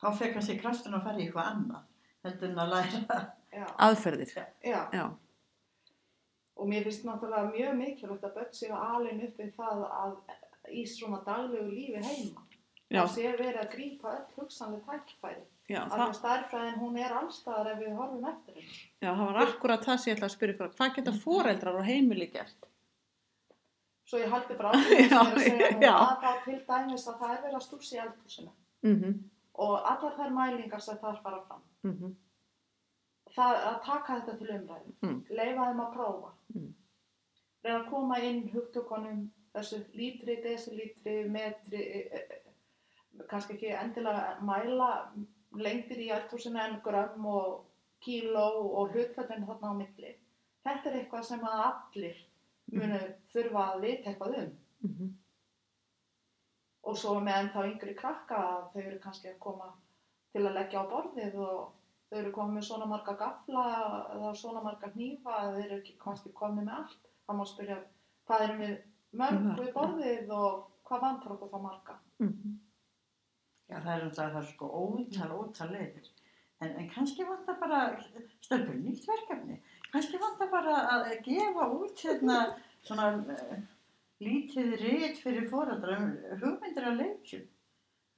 Þá 0.00 0.08
fekk 0.18 0.32
kannski 0.36 0.58
kraftin 0.60 0.94
að 0.96 1.02
fara 1.06 1.18
í 1.20 1.26
eitthvað 1.26 1.48
annað, 1.54 1.82
heldur 2.24 2.48
en 2.50 2.60
að 2.64 2.70
læra. 2.74 3.18
Já, 3.52 3.64
aðferðir. 3.88 4.30
já. 4.64 4.78
Já, 4.94 5.04
Og 6.60 6.68
mér 6.68 6.84
finnst 6.84 7.04
náttúrulega 7.08 7.50
mjög 7.54 7.76
mikilvægt 7.78 8.24
að 8.28 8.34
börn 8.36 8.50
séu 8.52 8.74
alveg 8.76 9.22
upp 9.26 9.38
við 9.40 9.52
það 9.56 9.78
að 9.96 10.16
í 10.76 10.82
svona 10.86 11.22
daglegu 11.24 11.70
lífi 11.72 12.02
heima. 12.04 12.42
já, 12.90 13.00
Það 13.00 13.10
sé 13.14 13.30
verið 13.38 13.60
að 13.62 13.70
grípa 13.74 14.12
öll 14.16 14.26
hugsanlega 14.36 14.84
tækifæri. 14.98 15.44
já, 15.70 15.80
Af 15.80 15.92
því 15.92 15.96
það, 15.98 16.06
að 16.08 16.18
stærðfræðin 16.20 16.78
hún 16.82 16.98
er 17.00 17.14
allstaðar 17.20 17.70
ef 17.72 17.78
við 17.80 17.94
horfum 17.96 18.24
eftir 18.32 18.54
henni. 18.60 18.76
já, 19.00 19.10
það 19.14 19.24
var 19.30 19.40
akkurat 19.46 19.84
það 19.88 19.98
sem 20.02 20.10
ég 20.10 20.16
ætla 20.18 20.28
að 20.30 20.34
spyrja 20.36 20.54
ykkur. 20.54 20.74
Hvað 20.76 20.94
geta 20.98 21.12
foreldrar 21.24 21.80
og 21.80 21.84
heimili 21.88 22.26
gert? 22.34 22.68
Svo 24.10 24.18
ég 24.18 24.30
haldi 24.32 24.54
bara 24.58 24.72
áfram 24.76 25.38
sem 25.38 25.60
ég 25.60 25.60
er 25.60 25.66
að 25.66 25.80
segja 25.80 25.92
að 25.96 26.16
þá 26.24 26.30
til 26.44 26.58
dæmis 26.68 27.08
að 27.08 27.18
það 27.22 27.34
er 27.36 27.42
verið 27.44 27.58
að 27.60 27.66
stúsa 27.68 27.96
í 27.96 28.00
eldhúsinu 28.04 28.52
Mm 28.82 29.02
og 29.60 29.76
allar 29.92 30.16
þær 30.18 30.34
mælingar 30.36 30.82
sem 30.84 30.98
þar 31.02 31.22
fara 31.22 31.40
fram. 31.48 31.62
-hmm. 31.84 32.14
Það 33.36 33.56
að 33.70 33.82
taka 33.86 34.14
þetta 34.20 34.38
til 34.38 34.50
umræðu, 34.54 34.92
Mm. 35.02 35.24
leifa 35.30 35.66
þeim 35.66 35.80
að 35.80 35.92
prófa, 35.94 36.30
Mm. 36.54 36.74
reyna 37.64 37.78
að 37.80 37.90
koma 37.90 38.18
inn 38.18 38.48
hugtökunum 38.54 39.30
þessu 39.54 39.78
lítri, 39.94 40.36
desilítri, 40.42 41.28
metri, 41.30 41.76
e, 41.76 42.00
e, 42.16 42.18
e, 42.34 42.40
kannski 43.28 43.54
ekki 43.54 43.70
endilega 43.84 44.40
mæla 44.40 45.12
lengdir 45.52 45.98
í 45.98 46.10
eldhúsinu 46.16 46.58
en 46.58 46.80
grömm 46.80 47.26
og 47.26 47.66
kíló 48.04 48.48
og 48.80 48.92
hlutföllin 48.94 49.46
þarna 49.46 49.70
á 49.70 49.74
milli. 49.76 50.14
Þetta 50.66 50.86
er 50.90 50.98
eitthvað 51.00 51.24
sem 51.24 51.40
að 51.40 51.64
allir 51.70 52.16
munu 52.72 53.00
þurfa 53.34 53.64
að 53.74 53.80
vita 53.80 54.10
eitthvað 54.10 54.38
um. 54.42 54.58
Mm 54.82 55.14
og 56.90 56.98
svo 56.98 57.16
með 57.22 57.38
ennþá 57.42 57.66
yngri 57.70 57.94
krakka 57.98 58.40
að 58.54 58.64
þau 58.72 58.80
eru 58.82 58.98
kannski 59.04 59.30
að 59.30 59.38
koma 59.46 59.68
til 60.34 60.42
að 60.44 60.56
leggja 60.58 60.82
á 60.82 60.90
borðið 60.90 61.38
og 61.44 61.60
þau 62.10 62.18
eru 62.20 62.32
komið 62.34 62.56
með 62.56 62.66
svona 62.68 62.88
marga 62.90 63.14
gafla 63.20 63.66
eða 64.16 64.32
svona 64.42 64.64
marga 64.64 64.90
hnífa 64.94 65.36
eða 65.42 65.52
þau 65.54 65.62
eru 65.64 65.78
ekki 65.78 65.98
kannski 66.04 66.32
komið 66.40 66.66
með 66.66 66.78
allt. 66.78 67.10
Það 67.26 67.38
má 67.38 67.44
spyrja 67.46 67.78
hvað 68.26 68.46
erum 68.46 68.64
við 68.64 68.74
mörg 69.20 69.46
við 69.60 69.72
borðið 69.76 70.34
og 70.34 70.66
hvað 70.88 71.06
vantar 71.06 71.36
okkur 71.36 71.52
þá 71.52 71.62
marga. 71.66 71.98
-hmm. 72.18 72.58
Já, 73.70 73.76
það 73.78 73.92
er 73.92 74.04
náttúrulega, 74.04 74.30
það 74.32 74.40
er 74.40 74.48
sko 74.50 74.68
ótal, 74.82 75.32
ótal 75.38 75.68
leiðir. 75.70 76.08
En, 76.60 76.72
en 76.80 76.88
kannski 76.90 77.24
vantar 77.24 77.58
bara, 77.60 77.82
stelpur, 78.44 78.74
nýtt 78.74 79.06
verkefni. 79.08 79.60
Kannski 79.92 80.18
vantar 80.20 80.50
bara 80.50 80.80
að 80.94 81.12
gefa 81.24 81.68
út 81.76 82.02
hérna 82.04 82.38
svona 82.82 83.06
uh, 83.14 83.60
lítið 84.20 84.74
rít 84.80 85.20
fyrir 85.22 85.48
fóreldra 85.48 85.96
um 85.98 86.10
hugmyndir 86.42 86.86
að 86.90 86.98
leikjum, 87.02 87.44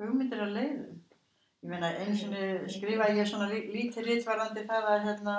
hugmyndir 0.02 0.42
að 0.42 0.56
leiðum. 0.56 1.00
Ég 1.62 1.70
meina, 1.70 1.92
eins 2.02 2.24
og 2.26 2.70
skrifa 2.74 3.10
ég 3.14 3.28
svona 3.30 3.46
lí- 3.52 3.68
lítið 3.70 4.08
rít 4.08 4.26
varandi 4.26 4.64
það 4.66 4.88
að 4.94 5.04
hérna, 5.06 5.36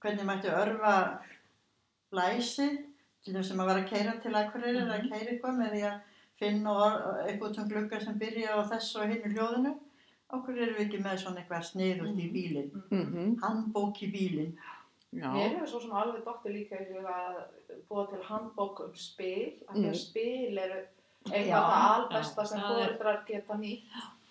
hvernig 0.00 0.28
mætti 0.28 0.48
örfa 0.48 0.94
læsi, 2.16 2.68
til 3.22 3.34
þess 3.36 3.52
að 3.52 3.66
vera 3.68 3.82
að 3.82 3.90
keira 3.90 4.14
til 4.20 4.34
akkurýrir, 4.34 4.82
mm 4.82 4.88
-hmm. 4.88 4.96
að 4.96 5.08
keira 5.10 5.30
eitthvað 5.30 5.58
með 5.58 5.72
því 5.72 5.82
að 5.90 6.00
finna 6.40 6.72
eitthvað 7.26 7.58
um 7.62 7.68
glugga 7.68 8.00
sem 8.00 8.18
byrja 8.18 8.56
á 8.56 8.60
þessu 8.72 9.00
og 9.00 9.08
hinu 9.12 9.34
hljóðinu. 9.34 9.74
Okkur 10.32 10.58
erum 10.58 10.76
við 10.78 10.86
ekki 10.86 10.98
með 11.04 11.16
svona 11.20 11.40
eitthvað 11.40 11.66
sniðult 11.68 12.18
í 12.18 12.28
bílinn, 12.32 12.70
Mm 12.90 13.36
handbók 13.42 14.02
í 14.02 14.08
bílinn. 14.14 14.56
Já, 15.12 15.28
Mér 15.34 15.50
hefur 15.58 15.68
svo 15.68 15.80
sem 15.82 15.90
alveg 15.92 16.22
dóttir 16.24 16.52
líka 16.54 16.78
í 16.80 16.86
huga 16.88 17.14
að 17.20 17.40
búa 17.88 18.04
til 18.08 18.22
handbók 18.24 18.78
um 18.86 18.94
spil, 18.96 19.58
af 19.68 19.74
því 19.76 19.82
að 19.84 19.92
Mm. 19.92 19.98
spil 20.00 20.58
eru 20.58 20.78
eitthvað 21.26 21.66
það 21.68 21.88
albesta 21.96 22.44
sem 22.46 22.60
fóreldrar 22.60 23.18
geta 23.26 23.54
nýtt. 23.60 23.82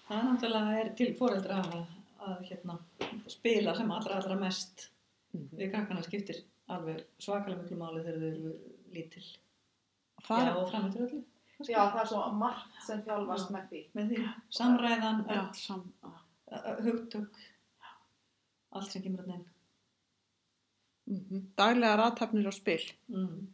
Það 0.08 0.18
er 0.18 0.24
náttúrulega 0.30 0.80
er 0.86 0.90
til 0.96 1.14
foreldra 1.20 1.60
að, 1.62 1.86
að 2.20 2.42
hérna, 2.50 2.80
spila 3.28 3.76
sem 3.76 3.92
allra 3.92 4.16
allra 4.16 4.36
mest 4.40 4.88
Mhm. 5.34 5.50
við 5.60 5.72
krakkana 5.72 6.02
skiptir 6.04 6.42
alveg 6.70 7.06
svakalega 7.20 7.62
miklu 7.62 7.78
máli 7.78 8.02
þegar 8.04 8.20
þau 8.20 8.32
eru 8.32 8.54
lítil. 8.92 9.24
það, 10.22 10.46
Já, 10.46 10.56
og 10.58 10.70
framöndur 10.72 11.08
öllu. 11.08 11.24
Já, 11.70 11.92
það 11.94 12.02
er 12.02 12.06
svo 12.08 12.32
margt 12.34 12.82
sem 12.82 13.02
þjálfast 13.04 13.52
með 13.52 13.70
því. 13.70 13.86
Með 13.96 14.10
því 14.10 14.34
samræðan, 14.50 15.54
sam, 15.56 15.94
hugtök, 16.84 17.36
allt 18.74 18.92
sem 18.92 19.02
kemur 19.04 19.24
að 19.24 19.28
neina. 19.28 19.46
Mm 21.10 21.48
Daglegar 21.58 22.00
aðtöfnir 22.06 22.48
og 22.48 22.54
spil. 22.56 22.84
Mm. 23.10 23.50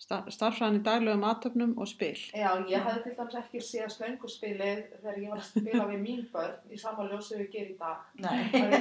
Star 0.00 0.30
starfræðin 0.32 0.78
í 0.78 0.84
daglegum 0.84 1.24
aðtöfnum 1.28 1.74
og 1.76 1.88
spil. 1.90 2.16
Já, 2.32 2.54
ég 2.70 2.86
hefði 2.86 3.02
til 3.04 3.16
dæmis 3.18 3.36
ekki 3.42 3.60
séð 3.60 3.90
slönguspilið 3.94 4.80
þegar 4.94 5.18
ég 5.20 5.34
var 5.34 5.42
að 5.42 5.50
spila 5.50 5.88
við 5.90 6.00
mín 6.06 6.22
börn 6.32 6.72
í 6.72 6.78
sama 6.80 7.04
ljósu 7.10 7.36
við 7.36 7.50
gerir 7.52 7.74
í 7.74 7.76
dag. 7.82 8.06
Nei. 8.24 8.38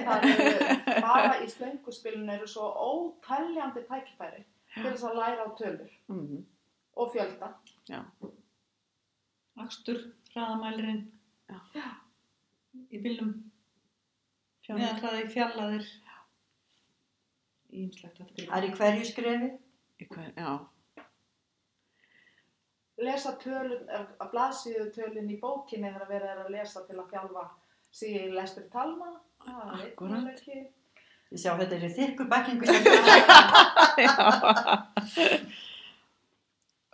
Það 0.07 0.29
eru 0.29 1.01
bara 1.03 1.33
í 1.43 1.49
slönguspilinu 1.51 2.33
eru 2.37 2.47
svo 2.47 2.69
ótæljandi 2.85 3.83
tækifæri 3.91 4.45
til 4.77 4.87
þess 4.87 5.09
að 5.09 5.19
læra 5.19 5.43
á 5.43 5.49
tölur 5.59 5.99
Mm 6.07 6.47
og 6.99 7.13
fjölda. 7.13 7.53
Já. 7.87 8.01
Akstur, 9.63 10.01
hraðamælirinn. 10.33 11.05
Já. 11.49 11.85
Í 12.91 12.99
bílum. 13.03 13.31
Meðanhraði, 14.69 15.23
fjallaðir. 15.33 15.87
Ímslegt 17.69 18.17
að 18.23 18.27
Það 18.39 18.57
er 18.57 18.65
í 18.67 18.71
hverju 18.79 19.05
skrefi. 19.05 19.49
Í 19.99 20.05
hver, 20.09 20.31
já. 20.37 20.53
Lesa 22.99 23.31
tölun, 23.39 23.85
að 23.95 24.29
blaðsíðu 24.33 24.89
tölun 24.95 25.29
í 25.31 25.37
bókinni 25.39 25.87
þegar 25.93 26.09
verið 26.09 26.29
er 26.33 26.39
að 26.43 26.49
lesa 26.55 26.79
til 26.87 26.97
að 26.99 27.09
fjálfa 27.13 27.43
síði 27.95 28.19
í 28.27 28.33
lestur 28.35 28.65
talma. 28.73 29.09
Það 29.45 29.69
veit 29.83 29.99
maður 30.03 30.31
ekki. 30.33 30.57
Ég 31.29 31.39
sjá 31.43 31.51
þetta 31.59 31.75
er 31.77 31.85
í 31.85 31.95
þykku 31.95 32.23
bæklingu. 32.31 32.65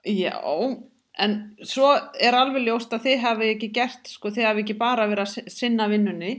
Já, 0.06 0.36
en 1.26 1.34
svo 1.66 1.88
er 2.22 2.36
alveg 2.38 2.62
ljóst 2.68 2.92
að 2.94 3.06
þið 3.08 3.22
hafi 3.24 3.46
ekki 3.56 3.70
gert, 3.74 4.06
sko, 4.12 4.30
þið 4.36 4.46
hafi 4.50 4.62
ekki 4.66 4.76
bara 4.78 5.08
verið 5.10 5.24
að 5.26 5.32
si- 5.32 5.50
sinna 5.56 5.88
vinnunni, 5.90 6.34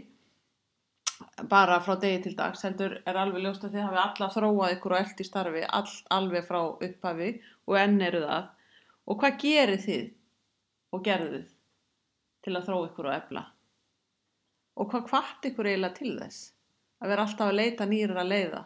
bara 1.44 1.80
frá 1.84 1.96
degi 2.00 2.22
til 2.24 2.36
dags, 2.36 2.62
heldur 2.64 2.96
er 3.04 3.18
alveg 3.20 3.44
ljóst 3.44 3.64
að 3.66 3.76
þið 3.76 3.84
hafi 3.84 3.98
alla 4.02 4.28
þróað 4.32 4.76
ykkur 4.76 4.94
og 4.94 5.00
eld 5.02 5.20
í 5.20 5.26
starfi, 5.28 5.64
all, 5.78 5.90
alveg 6.16 6.46
frá 6.46 6.60
upphafi 6.64 7.28
og 7.66 7.76
enn 7.80 8.00
eru 8.06 8.22
það. 8.24 8.48
Og 9.06 9.20
hvað 9.20 9.36
gerir 9.42 9.82
þið 9.82 10.06
og 10.96 11.04
gerðuð 11.04 11.50
til 12.46 12.56
að 12.56 12.66
þróa 12.70 12.88
ykkur 12.88 13.10
og 13.10 13.16
efla? 13.16 13.44
Og 14.76 14.90
hvað 14.92 15.10
hvart 15.10 15.50
ykkur 15.50 15.68
eiginlega 15.68 15.98
til 15.98 16.16
þess? 16.16 16.40
Að 17.00 17.12
vera 17.12 17.26
alltaf 17.26 17.50
að 17.50 17.58
leita 17.60 17.86
nýra 17.88 18.20
að 18.22 18.32
leiða 18.32 18.62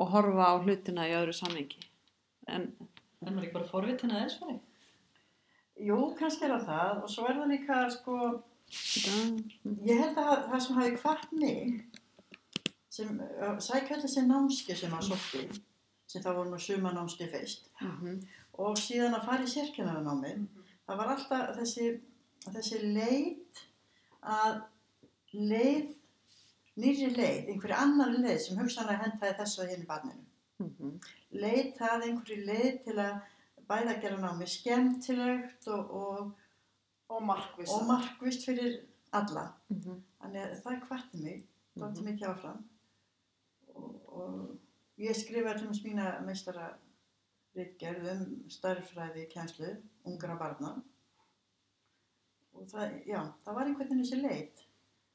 og 0.00 0.12
horfa 0.14 0.52
á 0.54 0.62
hlutina 0.62 1.06
í 1.10 1.14
öðru 1.18 1.34
samhengi. 1.34 1.82
En, 2.46 2.68
er 3.26 3.34
ekki 3.34 3.56
bara 3.56 3.68
forvitin 3.68 4.14
að 4.14 4.24
þess 4.24 4.38
fyrir. 4.44 4.60
Jú, 5.80 5.98
kannski 6.18 6.46
er 6.46 6.54
það 6.54 6.66
það 6.68 7.02
og 7.02 7.10
svo 7.10 7.26
er 7.26 7.38
það 7.40 7.52
líka, 7.54 7.80
sko, 7.94 8.16
ég 8.70 9.98
held 9.98 10.18
að 10.20 10.44
það 10.50 10.62
sem 10.64 10.78
hafi 10.78 10.98
hvart 11.02 11.32
mig, 11.34 11.80
sem 12.90 13.20
allir 13.20 14.02
þessi 14.04 14.24
námski 14.26 14.76
sem 14.78 14.94
að 14.94 15.08
sótti, 15.10 15.44
sem 16.10 16.22
það 16.22 16.40
voru 16.40 16.52
nú 16.52 16.60
suma 16.62 16.92
námski 16.94 17.28
fyrst, 17.32 17.70
mhm, 17.80 18.20
og 18.62 18.78
síðan 18.78 19.16
að 19.18 19.26
fara 19.28 19.46
í 19.46 19.52
sérkennarannámi, 19.54 20.34
það 20.86 21.00
var 21.02 21.14
alltaf 21.14 21.54
þessi, 21.58 21.88
þessi 22.50 22.82
leit 22.94 23.64
að 24.20 24.62
leið, 25.32 25.94
nýri 26.80 27.10
leið, 27.14 27.50
einhverju 27.52 27.76
annari 27.76 28.22
leið 28.24 28.40
sem 28.44 28.60
hugsanlega 28.60 29.06
hentaði 29.06 29.38
þessu 29.40 29.64
að 29.64 29.74
henni 29.74 29.90
barninu. 29.90 30.26
mhm. 30.60 30.96
Leita 31.30 31.94
að 31.94 32.08
einhverju 32.08 32.46
leið 32.46 32.80
til 32.84 32.98
að 32.98 33.20
bæða 33.70 33.94
að 33.94 34.00
gera 34.02 34.20
námi 34.20 34.46
skemmtilegt 34.50 35.68
og, 35.70 35.92
og, 36.02 36.32
Og 37.10 37.22
markvisa. 37.26 37.74
og 37.74 37.86
markvist 37.88 38.44
fyrir 38.46 38.76
alla. 39.12 39.48
Mhm, 39.68 39.96
Þannig 40.20 40.42
að 40.44 40.60
það 40.62 40.82
kvarti 40.86 41.22
mig, 41.24 41.40
dótti 41.78 42.02
mhm. 42.02 42.10
mikið 42.10 42.28
áfram. 42.30 42.60
Og, 43.74 44.12
og 44.20 44.58
ég 45.00 45.16
skrifaði 45.16 45.58
til 45.62 45.68
þess 45.72 45.84
mína 45.86 46.06
meistara 46.26 46.68
ritgerð 47.56 48.06
um 48.12 48.24
starffræði 48.52 49.26
kjænslu, 49.32 49.70
ungra 50.06 50.36
barna. 50.38 50.74
Og 52.54 52.66
það, 52.70 52.94
já, 53.08 53.20
það 53.44 53.54
var 53.56 53.66
einhvern 53.70 53.88
veginn 53.88 54.04
þessi 54.04 54.20
leit. 54.22 54.62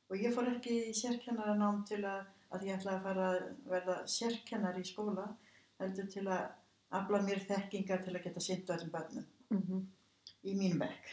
Og 0.09 0.17
ég 0.21 0.33
fór 0.35 0.49
ekki 0.51 0.75
í 0.89 0.93
sérkennaranám 0.97 1.83
til 1.87 2.01
að, 2.05 2.25
að 2.53 2.65
ég 2.67 2.77
ætlaði 2.79 2.97
að 2.99 3.05
fara 3.07 3.27
að 3.31 3.45
verða 3.71 3.95
sérkennar 4.15 4.79
í 4.79 4.85
skóla, 4.87 5.27
heldur 5.79 6.07
til 6.11 6.25
að 6.27 6.45
afla 6.99 7.21
mér 7.25 7.41
þekkingar 7.49 8.03
til 8.05 8.15
að 8.15 8.23
geta 8.27 8.43
sinnt 8.43 8.69
öllum 8.75 8.91
börnum 8.93 9.25
Mhm. 9.49 9.85
í 10.43 10.53
mínum 10.57 10.79
bekk. 10.79 11.11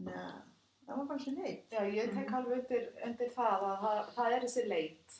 Þannig 0.00 0.16
að 0.16 0.38
það 0.86 0.96
var 0.96 1.06
bara 1.06 1.18
þessi 1.18 1.34
leit. 1.36 1.66
Já, 1.70 1.80
ég 1.94 2.14
tek 2.14 2.28
Mhm. 2.30 2.34
alveg 2.34 2.58
undir, 2.58 2.86
undir 3.06 3.30
það 3.34 3.62
að 3.70 3.80
það, 3.84 3.98
það 4.16 4.32
er 4.36 4.40
þessi 4.46 4.68
leit. 4.68 5.18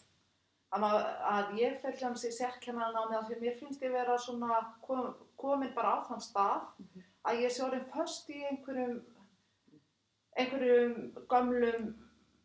Að, 0.73 0.81
maður- 0.81 1.21
að 1.35 1.55
ég 1.59 1.81
fyrir 1.83 2.03
hans 2.05 2.25
í 2.25 2.31
sérkennanámi 2.33 3.17
af 3.19 3.25
því 3.29 3.35
að 3.37 3.41
mér 3.43 3.59
finnst 3.59 3.81
ég 3.83 3.93
vera 3.93 4.17
svona 4.19 4.75
kom, 4.83 5.15
komin 5.37 5.75
bara 5.75 5.97
á 5.97 6.07
þann 6.07 6.21
stað 6.23 6.63
Mhm. 6.79 7.03
að 7.25 7.41
ég 7.43 7.51
sé 7.51 7.63
orðin 7.65 7.85
föst 7.93 8.31
í 8.31 8.45
einhverjum 8.51 9.03
einhverjum 10.39 11.13
gömlum 11.29 11.95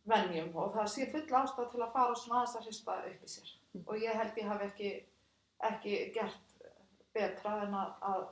venjum 0.08 0.56
og 0.56 0.74
það 0.76 0.88
sé 0.94 1.12
full 1.12 1.28
ástæð 1.42 1.72
til 1.72 1.82
að 1.86 1.94
fara 1.94 2.16
svona 2.16 2.42
aðeins 2.42 2.56
að 2.58 2.66
hrista 2.66 2.98
upp 3.06 3.22
í 3.24 3.30
sér. 3.30 3.52
Mhm. 3.74 3.84
Og 3.88 3.96
ég 3.96 4.14
held 4.16 4.36
ég 4.36 4.48
hafi 4.48 4.66
ekki, 4.66 5.04
ekki 5.64 6.14
gert 6.14 6.42
betra 7.14 7.62
en 7.68 7.74
að, 7.74 7.94
að 8.02 8.28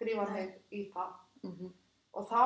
drífa 0.00 0.32
mig 0.32 0.60
í 0.72 0.92
það 0.92 1.12
Mhm. 1.44 1.72
Og 2.18 2.26
þá 2.26 2.42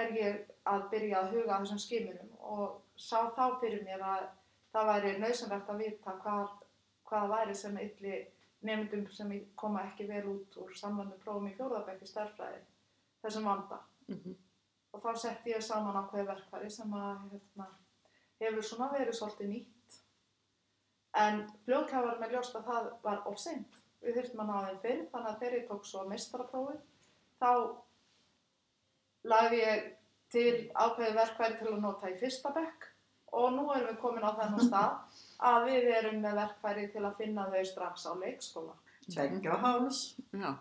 er 0.00 0.14
ég 0.18 0.40
að 0.68 0.88
byrja 0.92 1.20
að 1.20 1.36
huga 1.38 1.58
þessum 1.62 1.80
skimunum 1.80 2.32
og 2.54 2.80
sá 3.00 3.30
þá 3.36 3.58
fyrir 3.60 3.84
mér 3.86 4.04
að 4.04 4.26
það 4.74 4.90
væri 4.90 5.12
nöðsynlegt 5.22 5.70
að 5.70 5.82
vita 5.84 6.14
hvað, 6.22 6.54
hvað 7.08 7.28
væri 7.32 7.56
sem 7.58 7.76
ylli 7.80 8.20
nefndum 8.64 9.04
sem 9.12 9.32
koma 9.60 9.84
ekki 9.88 10.06
vel 10.08 10.24
út 10.32 10.56
úr 10.60 10.72
samlandu 10.76 11.16
prófum 11.22 11.48
í 11.50 11.54
fjórðabæk 11.56 12.02
í 12.02 12.10
stærfræði 12.10 12.62
þessum 13.24 13.48
vanda. 13.50 13.80
Mhm. 14.08 14.34
og 14.94 15.00
þá 15.02 15.16
setti 15.18 15.50
ég 15.50 15.62
saman 15.66 15.96
ákveði 15.98 16.26
verkfæri 16.28 16.68
sem 16.70 16.92
að 16.94 17.22
hérna, 17.30 17.64
hefur 18.38 18.62
svona 18.62 18.86
verið 18.92 19.16
svolítið 19.18 19.48
nýtt. 19.50 19.96
En 21.22 21.40
fljóðkæða 21.64 22.02
var 22.04 22.20
með 22.20 22.34
ljóst 22.34 22.54
að 22.58 22.68
það 22.68 22.86
var 23.02 23.26
of 23.26 23.38
seint. 23.42 23.80
Við 24.04 24.14
þurftum 24.18 24.42
að 24.44 24.50
ná 24.50 24.68
þeim 24.68 24.78
fyrir 24.84 25.08
þannig 25.10 25.30
að 25.32 25.40
þegar 25.40 25.56
ég 25.58 25.66
tók 25.70 25.88
svo 25.88 26.04
meistaraprófið 26.12 26.80
þá 27.42 27.50
lagði 29.24 29.60
ég 29.62 29.84
til 30.34 30.50
ákveði 30.74 31.14
verkfæri 31.16 31.58
til 31.60 31.70
að 31.72 31.80
nota 31.84 32.10
í 32.10 32.18
fyrsta 32.20 32.50
bekk 32.56 32.88
og 33.34 33.52
nú 33.56 33.64
erum 33.74 33.88
við 33.92 33.98
komin 34.02 34.24
á 34.26 34.32
þennan 34.40 34.64
stað 34.68 34.92
að 35.50 35.64
við 35.70 35.88
erum 35.98 36.20
með 36.24 36.38
verkfæri 36.42 36.86
til 36.92 37.04
að 37.08 37.16
finna 37.18 37.48
þau 37.50 37.64
strax 37.66 38.06
á 38.06 38.12
leikskóla. 38.20 38.74
Tveggja 39.10 39.52
og 39.56 39.60
háls. 39.66 40.02
Já, 40.32 40.52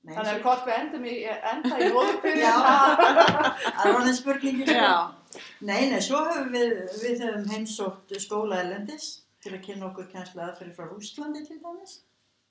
Nei, 0.00 0.14
Þannig 0.16 0.46
að 0.48 0.62
við 0.64 0.74
endum 0.78 1.02
í, 1.04 1.14
enda 1.28 1.78
í 1.84 1.88
móðupyrir 1.92 2.38
Já. 2.40 2.52
það 3.76 3.90
var 3.92 3.98
hann 4.06 4.14
spurningi. 4.16 4.64
sko. 4.64 4.76
já, 4.78 5.42
Nei, 5.68 5.82
nei, 5.90 5.98
svo 6.02 6.22
höfum 6.24 6.48
við, 6.54 6.70
við 7.02 7.20
höfum 7.26 7.44
heimsótt 7.52 8.14
skóla 8.24 8.62
erlendis 8.62 9.10
til 9.44 9.52
að 9.52 9.60
kynna 9.66 9.90
okkur 9.90 10.08
kænslu 10.14 10.40
aðferði 10.46 10.72
frá 10.78 10.86
Rússlandi 10.88 11.42
til 11.50 11.58
dæmis. 11.60 11.98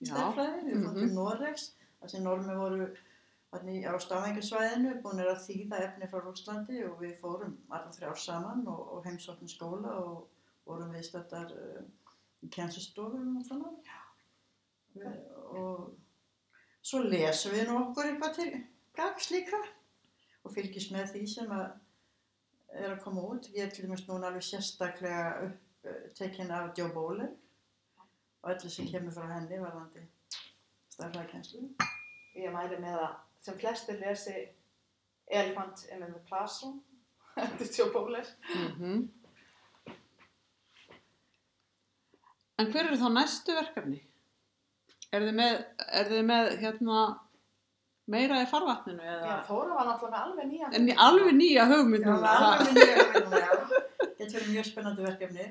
Í 0.06 0.12
stærfræði, 0.12 0.62
við 0.68 0.76
fórum 0.78 0.94
Mhm. 0.94 1.00
til 1.02 1.16
Noregs, 1.18 1.66
þar 2.00 2.14
sem 2.14 2.24
normi 2.24 2.56
voru 2.62 2.86
þannig 3.50 3.86
á 3.90 3.94
stafengarsvæðinu, 4.04 4.92
búin 5.04 5.24
að 5.24 5.42
þýða 5.48 5.80
efni 5.88 6.10
frá 6.10 6.20
Rússlandi 6.22 6.84
og 6.86 7.00
við 7.02 7.16
fórum 7.22 7.56
alla 7.74 7.94
þrjár 7.96 8.22
saman 8.22 8.68
og, 8.70 8.84
og 8.94 9.08
heimsóttum 9.08 9.50
skóla 9.50 9.96
og 10.04 10.28
vorum 10.70 10.94
viðstættar 10.94 11.56
uh, 11.56 11.82
í 12.46 12.52
kænslustofum 12.54 13.40
og 13.40 13.48
svona. 13.48 13.74
Við, 14.94 15.18
og 15.58 15.90
svo 16.86 17.04
lesum 17.08 17.56
við 17.58 17.70
nú 17.70 17.82
okkur 17.82 18.12
eitthvað 18.12 18.38
til 18.38 18.50
gags 18.98 19.30
líka 19.34 19.60
og 20.46 20.54
fylgjast 20.54 20.94
með 20.94 21.14
því 21.16 21.26
sem 21.34 21.54
að 21.54 21.68
er 22.80 22.92
að 22.94 23.02
koma 23.02 23.26
út. 23.34 23.50
Ég 23.58 23.66
er 23.66 23.74
til 23.74 23.88
dæmis 23.88 24.06
núna 24.06 24.30
alveg 24.30 24.46
sérstaklega 24.46 25.30
upp, 25.48 25.62
uh, 25.90 26.02
tekin 26.18 26.54
af 26.54 26.70
Joe 26.78 26.94
Bowler 26.94 27.34
og 28.44 28.54
öllu 28.54 28.70
sem 28.72 28.88
kemur 28.88 29.18
frá 29.18 29.26
henni 29.34 29.58
varðandi 29.58 30.06
starfræðkenslu. 30.94 31.66
Ég 32.36 32.52
mæli 32.54 32.78
með 32.82 33.00
að 33.04 33.16
sem 33.42 33.58
flestir 33.60 34.00
lesi 34.02 34.36
Elephant 35.30 35.86
in 35.94 36.02
the 36.06 36.20
Classroom 36.30 36.82
eftir 37.40 37.70
Joe 37.78 37.92
Bowler. 37.94 38.26
mhm. 38.56 39.08
En 42.60 42.68
hver 42.74 42.90
eru 42.90 42.98
þá 43.00 43.10
næstu 43.16 43.54
verkefni? 43.56 44.02
Er 45.16 45.24
þið 45.26 45.36
með, 45.38 45.54
er 46.00 46.10
þið 46.12 46.26
með 46.28 46.50
hérna 46.62 47.04
meira 48.12 48.42
í 48.44 48.50
farvatninu 48.50 49.06
Já, 49.06 49.14
eða? 49.16 49.38
Þóra 49.48 49.78
var 49.78 49.88
náttúrulega 49.88 50.18
með 50.18 50.26
alveg 50.26 50.50
nýja. 50.52 50.72
En 50.76 50.90
í 50.92 50.96
alveg 51.08 51.38
nýja 51.38 51.66
hugmynd 51.70 52.04
Já, 52.04 52.10
núna. 52.12 52.34
alveg 52.50 52.74
mjög 52.80 53.00
verkefni, 53.00 53.40
já. 53.46 53.54
Þetta 54.20 54.34
verður 54.34 54.52
mjög 54.52 54.68
spennandi 54.70 55.06
verkefni. 55.08 55.48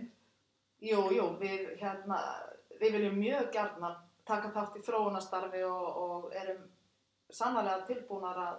Jú, 0.88 1.01
jú, 1.17 1.25
við, 1.41 1.64
hérna, 1.81 2.21
við 2.83 2.95
viljum 2.99 3.17
mjög 3.23 3.49
gjarnan 3.57 3.97
taka 4.29 4.51
þátt 4.55 4.77
í 4.79 4.83
þróunastarfi 4.87 5.62
og, 5.67 5.87
og 6.05 6.35
erum 6.37 6.64
sannlega 7.33 7.87
tilbúnar 7.88 8.38
að, 8.45 8.59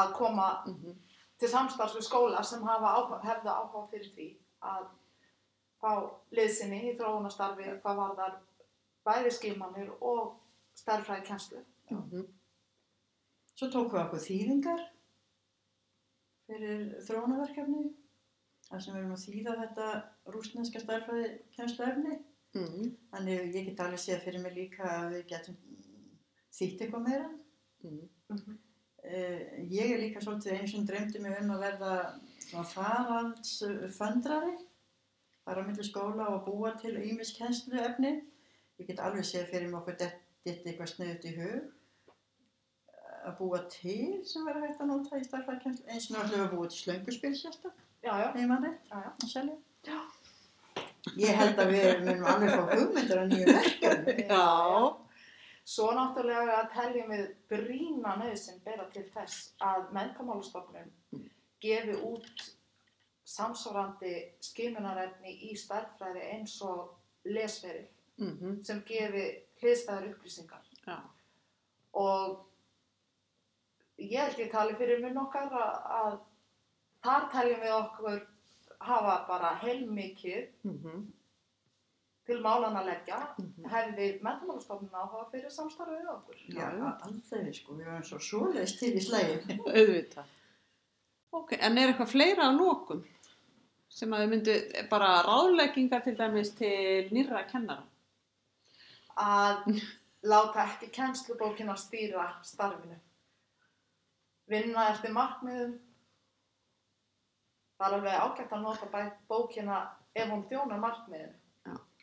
að 0.00 0.12
koma 0.18 0.48
Mhm. 0.66 0.94
til 1.38 1.48
samstarfs 1.48 1.94
við 1.96 2.06
skóla 2.08 2.42
sem 2.44 2.62
hafa 2.66 2.94
áhuga, 2.98 3.20
hefða 3.24 3.54
áhuga 3.62 3.88
fyrir 3.90 4.10
því 4.14 4.28
að 4.62 4.86
fá 5.80 5.90
liðsinni 6.34 6.80
í 6.90 6.96
þróunastarfi 6.98 7.68
hvað 7.82 7.96
varðar 8.02 8.38
bæði 9.06 9.30
skilmannir 9.36 9.92
og 10.02 10.34
stærðfræði 10.74 11.24
kjenslu. 11.28 11.64
Mhm. 11.90 12.26
Svo 13.54 13.68
tókum 13.68 13.92
við 13.92 14.04
okkur 14.04 14.24
þýðingar 14.26 14.82
fyrir 16.48 16.82
þróunaverkefni 17.06 17.84
þar 18.68 18.82
sem 18.82 18.94
við 18.94 19.00
erum 19.00 19.14
að 19.16 19.24
þýða 19.26 19.54
þetta 19.62 19.86
rúsneska 20.34 20.82
starfræði 20.82 21.30
kjænslu 21.56 21.86
efni. 21.88 22.18
Mhm. 22.56 22.94
Þannig 23.12 23.54
ég 23.54 23.66
get 23.68 23.80
alveg 23.84 24.00
séð 24.02 24.22
fyrir 24.24 24.40
mig 24.42 24.54
líka 24.56 24.84
að 24.88 25.12
við 25.16 25.26
getum 25.32 25.56
þýtt 26.58 26.80
eitthvað 26.86 27.06
meira. 27.08 27.28
Mhm. 27.84 28.58
Uh, 28.98 29.40
ég 29.70 29.92
er 29.94 30.00
líka 30.02 30.20
svolítið 30.20 30.56
eins 30.58 30.74
og 30.74 30.86
dreymdi 30.88 31.20
mig 31.22 31.36
um 31.40 31.50
að 31.54 31.62
verða 31.62 31.92
faraldsföndrari, 32.72 34.54
fara 35.44 35.62
á 35.62 35.66
milli 35.68 35.84
skóla 35.86 36.26
og 36.34 36.44
búa 36.48 36.72
til 36.80 36.96
ímis 36.96 37.30
kennslu 37.36 37.78
efni. 37.78 38.22
Ég 38.80 38.86
get 38.88 38.98
alveg 39.00 39.24
séð 39.24 39.50
fyrir 39.52 39.68
mig 39.70 39.78
okkur 39.80 39.96
ditt 39.98 40.64
eitthvað 40.66 40.92
sniðut 40.92 41.24
í 41.30 41.34
hug 41.38 41.72
að 43.28 43.36
búa 43.38 43.60
til 43.70 44.24
sem 44.24 44.44
verður 44.46 44.66
hægt 44.66 44.80
að 44.82 44.90
nota 44.92 45.18
í 45.20 45.24
starfræðkennslu. 45.26 45.86
Eins 45.92 46.10
og 46.10 46.16
náttúrulega 46.16 46.46
að 46.48 46.54
búa 46.56 46.68
til 46.72 46.80
slönguspil 46.82 47.34
sérsta, 47.36 47.72
Já, 48.02 48.12
já, 48.22 48.28
heima 48.36 48.56
rétt, 48.62 48.84
já, 48.90 48.98
já. 49.04 49.10
að 49.22 49.28
selja. 49.32 49.56
Ég 51.16 51.34
held 51.38 51.58
að 51.62 51.70
við 51.72 52.00
munum 52.04 52.24
alveg 52.32 52.50
fá 52.54 52.62
hugmyndir 52.74 53.20
á 53.20 53.24
nýju 53.30 53.46
verkefni. 53.52 54.14
Já. 54.32 54.96
Svo 55.68 55.90
náttúrulega 55.92 56.62
teljum 56.72 57.10
við 57.12 57.24
brína 57.50 58.14
nöðsinn 58.22 58.60
bera 58.64 58.86
til 58.92 59.04
þess 59.14 59.52
að 59.60 59.90
meðkamálustofnun 59.96 60.92
gefi 61.60 61.96
út 62.08 62.44
samsvarandi 63.28 64.14
skimunarefni 64.40 65.34
í 65.50 65.54
stærðfræði 65.60 66.22
eins 66.34 66.54
og 66.64 66.94
lesferil 67.28 67.86
Mhm. 68.18 68.64
sem 68.64 68.80
gefi 68.82 69.24
hliðstæðar 69.60 70.08
upplýsingar. 70.08 70.62
Já. 70.86 70.96
Og 71.92 72.40
ég 73.98 74.18
held 74.18 74.38
ég 74.42 74.50
tali 74.50 74.74
fyrir 74.74 75.00
mun 75.04 75.20
okkar 75.22 75.52
að, 75.52 75.76
að 76.00 76.16
þar 77.04 77.28
teljum 77.32 77.60
við 77.62 77.74
okkur 77.76 78.18
hafa 78.80 79.24
bara 79.28 79.54
heilmikið 79.62 80.48
Mhm. 80.64 81.12
til 82.26 82.40
málan 82.44 82.76
að 82.76 82.86
leggja 82.86 83.18
Mhm. 83.38 83.70
hefði 83.70 84.08
meðkamálustofnun 84.22 84.90
áhuga 84.92 85.30
fyrir 85.30 85.50
samstarfið 85.50 86.00
við 86.02 86.10
okkur. 86.14 86.34
Já, 86.48 86.68
aldrei 87.02 87.52
sko, 87.54 87.74
við 87.74 87.86
erum 87.86 88.02
svo 88.04 88.18
svoleiðist 88.18 88.78
til 88.78 88.92
í 88.94 89.00
slegin. 89.00 89.58
Auðvitað. 89.78 90.24
Ok, 91.32 91.52
en 91.60 91.78
er 91.78 91.92
eitthvað 91.92 92.08
fleira 92.12 92.48
á 92.48 92.52
lokum 92.56 93.04
sem 93.88 94.10
að 94.12 94.20
þið 94.22 94.28
myndu 94.30 94.88
bara 94.90 95.22
ráðleggingar 95.22 96.04
til 96.04 96.16
dæmis 96.16 96.50
til 96.56 97.08
nýrra 97.10 97.44
kennara? 97.50 97.82
að 99.18 99.82
láta 100.22 100.62
ekki 100.64 100.90
kennslubókina 100.94 101.74
stýra 101.76 102.28
starfinu. 102.44 102.94
Vinna 104.48 104.90
eftir 104.92 105.10
markmiðum. 105.10 105.78
Það 107.78 107.86
er 107.92 107.94
alveg 107.98 108.22
ágætt 108.24 108.52
að 108.56 108.62
nota 108.64 108.86
bæ- 108.92 109.18
bókina 109.30 109.76
ef 110.14 110.28
hún 110.30 110.44
þjónar 110.50 110.80
markmiðinu. 110.82 111.34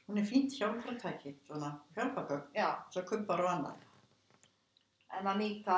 Hún 0.08 0.18
er 0.22 0.26
fínt 0.30 0.54
hjálpratæki, 0.54 1.34
svona 1.48 1.72
hjálpagögg, 1.96 2.44
Já, 2.56 2.68
svo 2.94 3.02
kubbar 3.10 3.40
og 3.42 3.50
annað. 3.50 3.76
en 5.20 5.26
að 5.28 5.38
nýta 5.40 5.78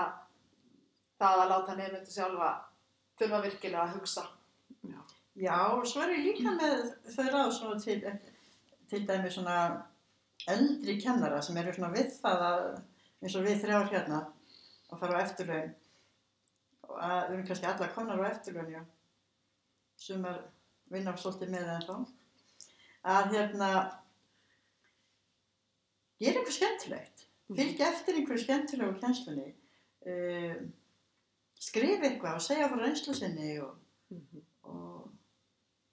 það 1.19 1.39
að 1.43 1.49
láta 1.51 1.75
nefndu 1.77 2.11
sjálfa 2.11 2.49
þurfa 3.19 3.41
virkilega 3.43 3.83
að 3.85 3.93
hugsa. 3.95 4.23
Já, 5.37 5.55
og 5.77 5.85
svo 5.87 6.01
er 6.01 6.09
ég 6.17 6.25
líka 6.25 6.51
með 6.57 6.83
þau 7.15 7.27
ráð 7.29 7.51
svona 7.53 7.79
til, 7.79 8.01
til 8.89 9.05
dæmi 9.07 9.29
svona 9.31 9.57
eldri 10.47 10.97
kennara 11.01 11.41
sem 11.41 11.57
eru 11.57 11.73
svona 11.73 11.93
við 11.93 12.11
það 12.21 12.41
að, 12.47 12.81
eins 13.23 13.35
og 13.35 13.43
við 13.45 13.61
þrjár 13.63 13.89
hérna, 13.91 14.21
að 14.91 14.99
fara 14.99 15.17
á 15.17 15.23
eftirlaun. 15.23 15.75
Og 16.87 16.97
að 16.97 17.21
við 17.29 17.33
erum 17.35 17.47
kannski 17.47 17.65
alla 17.69 17.87
konar 17.95 18.19
á 18.25 18.29
eftirlaun, 18.31 18.71
já. 18.73 18.83
Sumar 19.97 20.41
vinna 20.93 21.13
svolítið 21.17 21.53
með 21.53 21.65
það 21.71 21.87
þá. 21.87 21.95
Að 23.07 23.31
hérna, 23.35 23.69
gera 26.21 26.39
eitthvað 26.41 26.57
skemmtilegt. 26.57 27.23
Fylgja 27.57 27.89
eftir 27.93 28.17
einhverju 28.19 28.43
skemmtilegu 28.43 28.97
kjenslunni. 29.01 29.51
Uh, 30.07 30.57
skrifa 31.59 32.07
eitthvað 32.09 32.39
og 32.39 32.43
segja 32.45 32.69
frá 32.71 32.79
reynslu 32.83 33.15
sinni 33.17 33.57
og 33.63 33.75
Mhm. 34.09 34.41
og 34.63 35.09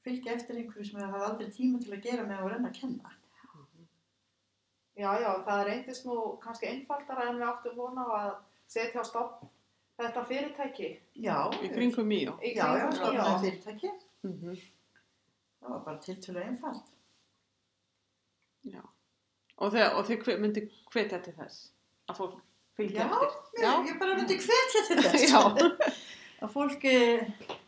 fylgja 0.05 0.35
eftir 0.37 0.57
einhverju 0.61 0.85
sem 0.87 1.01
það 1.01 1.11
hafa 1.11 1.27
aldrei 1.29 1.51
tíma 1.51 1.81
til 1.83 1.93
að 1.97 2.03
gera 2.03 2.25
með 2.27 2.39
að 2.43 2.51
reyna 2.53 2.69
að 2.69 2.81
kenna. 2.81 3.11
Já, 4.95 5.11
já, 5.19 5.31
það 5.47 5.65
reyndist 5.67 6.05
nú 6.07 6.17
kannski 6.43 6.69
einfaldara 6.71 7.29
en 7.29 7.41
við 7.41 7.49
áttum 7.49 7.77
vona 7.77 8.05
að 8.19 8.35
setja 8.69 9.03
á 9.03 9.05
stopp 9.05 9.41
þetta 10.01 10.25
fyrirtæki. 10.31 10.89
Já, 11.25 11.37
Í 11.63 11.71
kringum. 11.75 12.11
Í 12.15 12.23
já, 12.25 12.67
já, 12.81 12.89
stofnaði 12.97 13.37
fyrirtæki. 13.45 13.93
Mhm. 14.25 14.57
Það 15.61 15.71
var 15.75 15.85
bara 15.85 16.03
tiltölu 16.05 16.43
einfalt. 16.45 16.91
Já. 18.65 18.81
Og 19.59 19.73
þið, 19.73 19.87
og 19.95 20.09
þið 20.09 20.43
myndu 20.43 20.65
hvetja 20.93 21.21
til 21.25 21.33
þess 21.37 21.71
að 22.11 22.19
fólk 22.19 22.41
fylgja 22.77 23.05
Já, 23.05 23.15
eftir? 23.23 23.63
Ég, 23.63 23.89
ég 23.89 23.99
bara 24.01 24.17
myndi 24.19 24.39
hvetja 24.43 24.83
til 24.89 24.99
þess. 25.05 25.25
Já. 25.33 25.43
að 26.45 26.53
fólk 26.53 26.85
eh, 26.91 27.25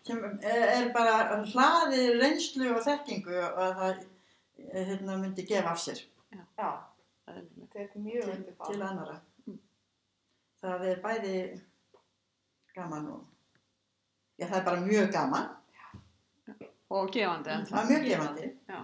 sem 0.07 0.21
er 0.43 0.91
bara 0.95 1.39
hlaði 1.47 2.03
reynslu 2.19 2.73
og 2.75 2.83
þekkingu 2.85 3.37
og 3.39 3.63
að 3.63 3.73
það 3.81 4.03
eh, 4.03 4.91
hérna, 4.91 5.17
myndi 5.23 5.47
gefa 5.49 5.73
af 5.73 5.81
sér 5.83 6.03
Já, 6.35 6.69
Eðlilegt. 7.31 7.73
þetta 7.73 7.99
er 7.99 8.05
mjög 8.05 8.27
til, 8.27 8.35
undir 8.35 8.57
það. 8.59 8.69
til 8.71 8.83
annara. 8.87 9.17
Það 10.67 10.85
er 10.91 11.01
bæði 11.05 11.35
gaman 12.77 13.09
og 13.13 13.23
já, 14.39 14.47
það 14.49 14.59
er 14.61 14.67
bara 14.69 14.83
mjög 14.85 15.09
gaman. 15.15 15.49
Og 16.97 17.09
gefandi 17.11 17.51
en 17.51 17.65
Það 17.67 17.81
er 17.81 17.89
mjög 17.91 18.05
gefandi 18.11 18.51
Já. 18.69 18.83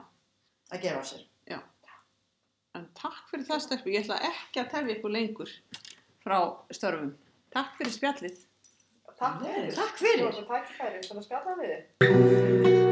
að 0.73 0.83
gefa 0.87 1.05
sér. 1.13 1.29
En 2.73 2.87
takk 2.97 3.27
fyrir 3.29 3.45
það 3.49 3.59
stelpu, 3.67 3.91
ég 3.93 4.07
ætla 4.07 4.17
ekki 4.31 4.63
að 4.63 4.71
tefja 4.73 4.95
ykkur 4.97 5.13
lengur 5.13 5.51
frá 6.25 6.39
störfum. 6.73 7.11
Takk 7.53 7.77
fyrir 7.81 7.95
spjallið. 7.99 8.39
Takk 9.19 9.43
fyrir. 9.45 9.75
Takk 9.77 10.01
fyrir. 10.01 10.25
Þú 10.25 10.31
ert 10.31 10.41
að 10.41 10.49
tækifæri 12.01 12.92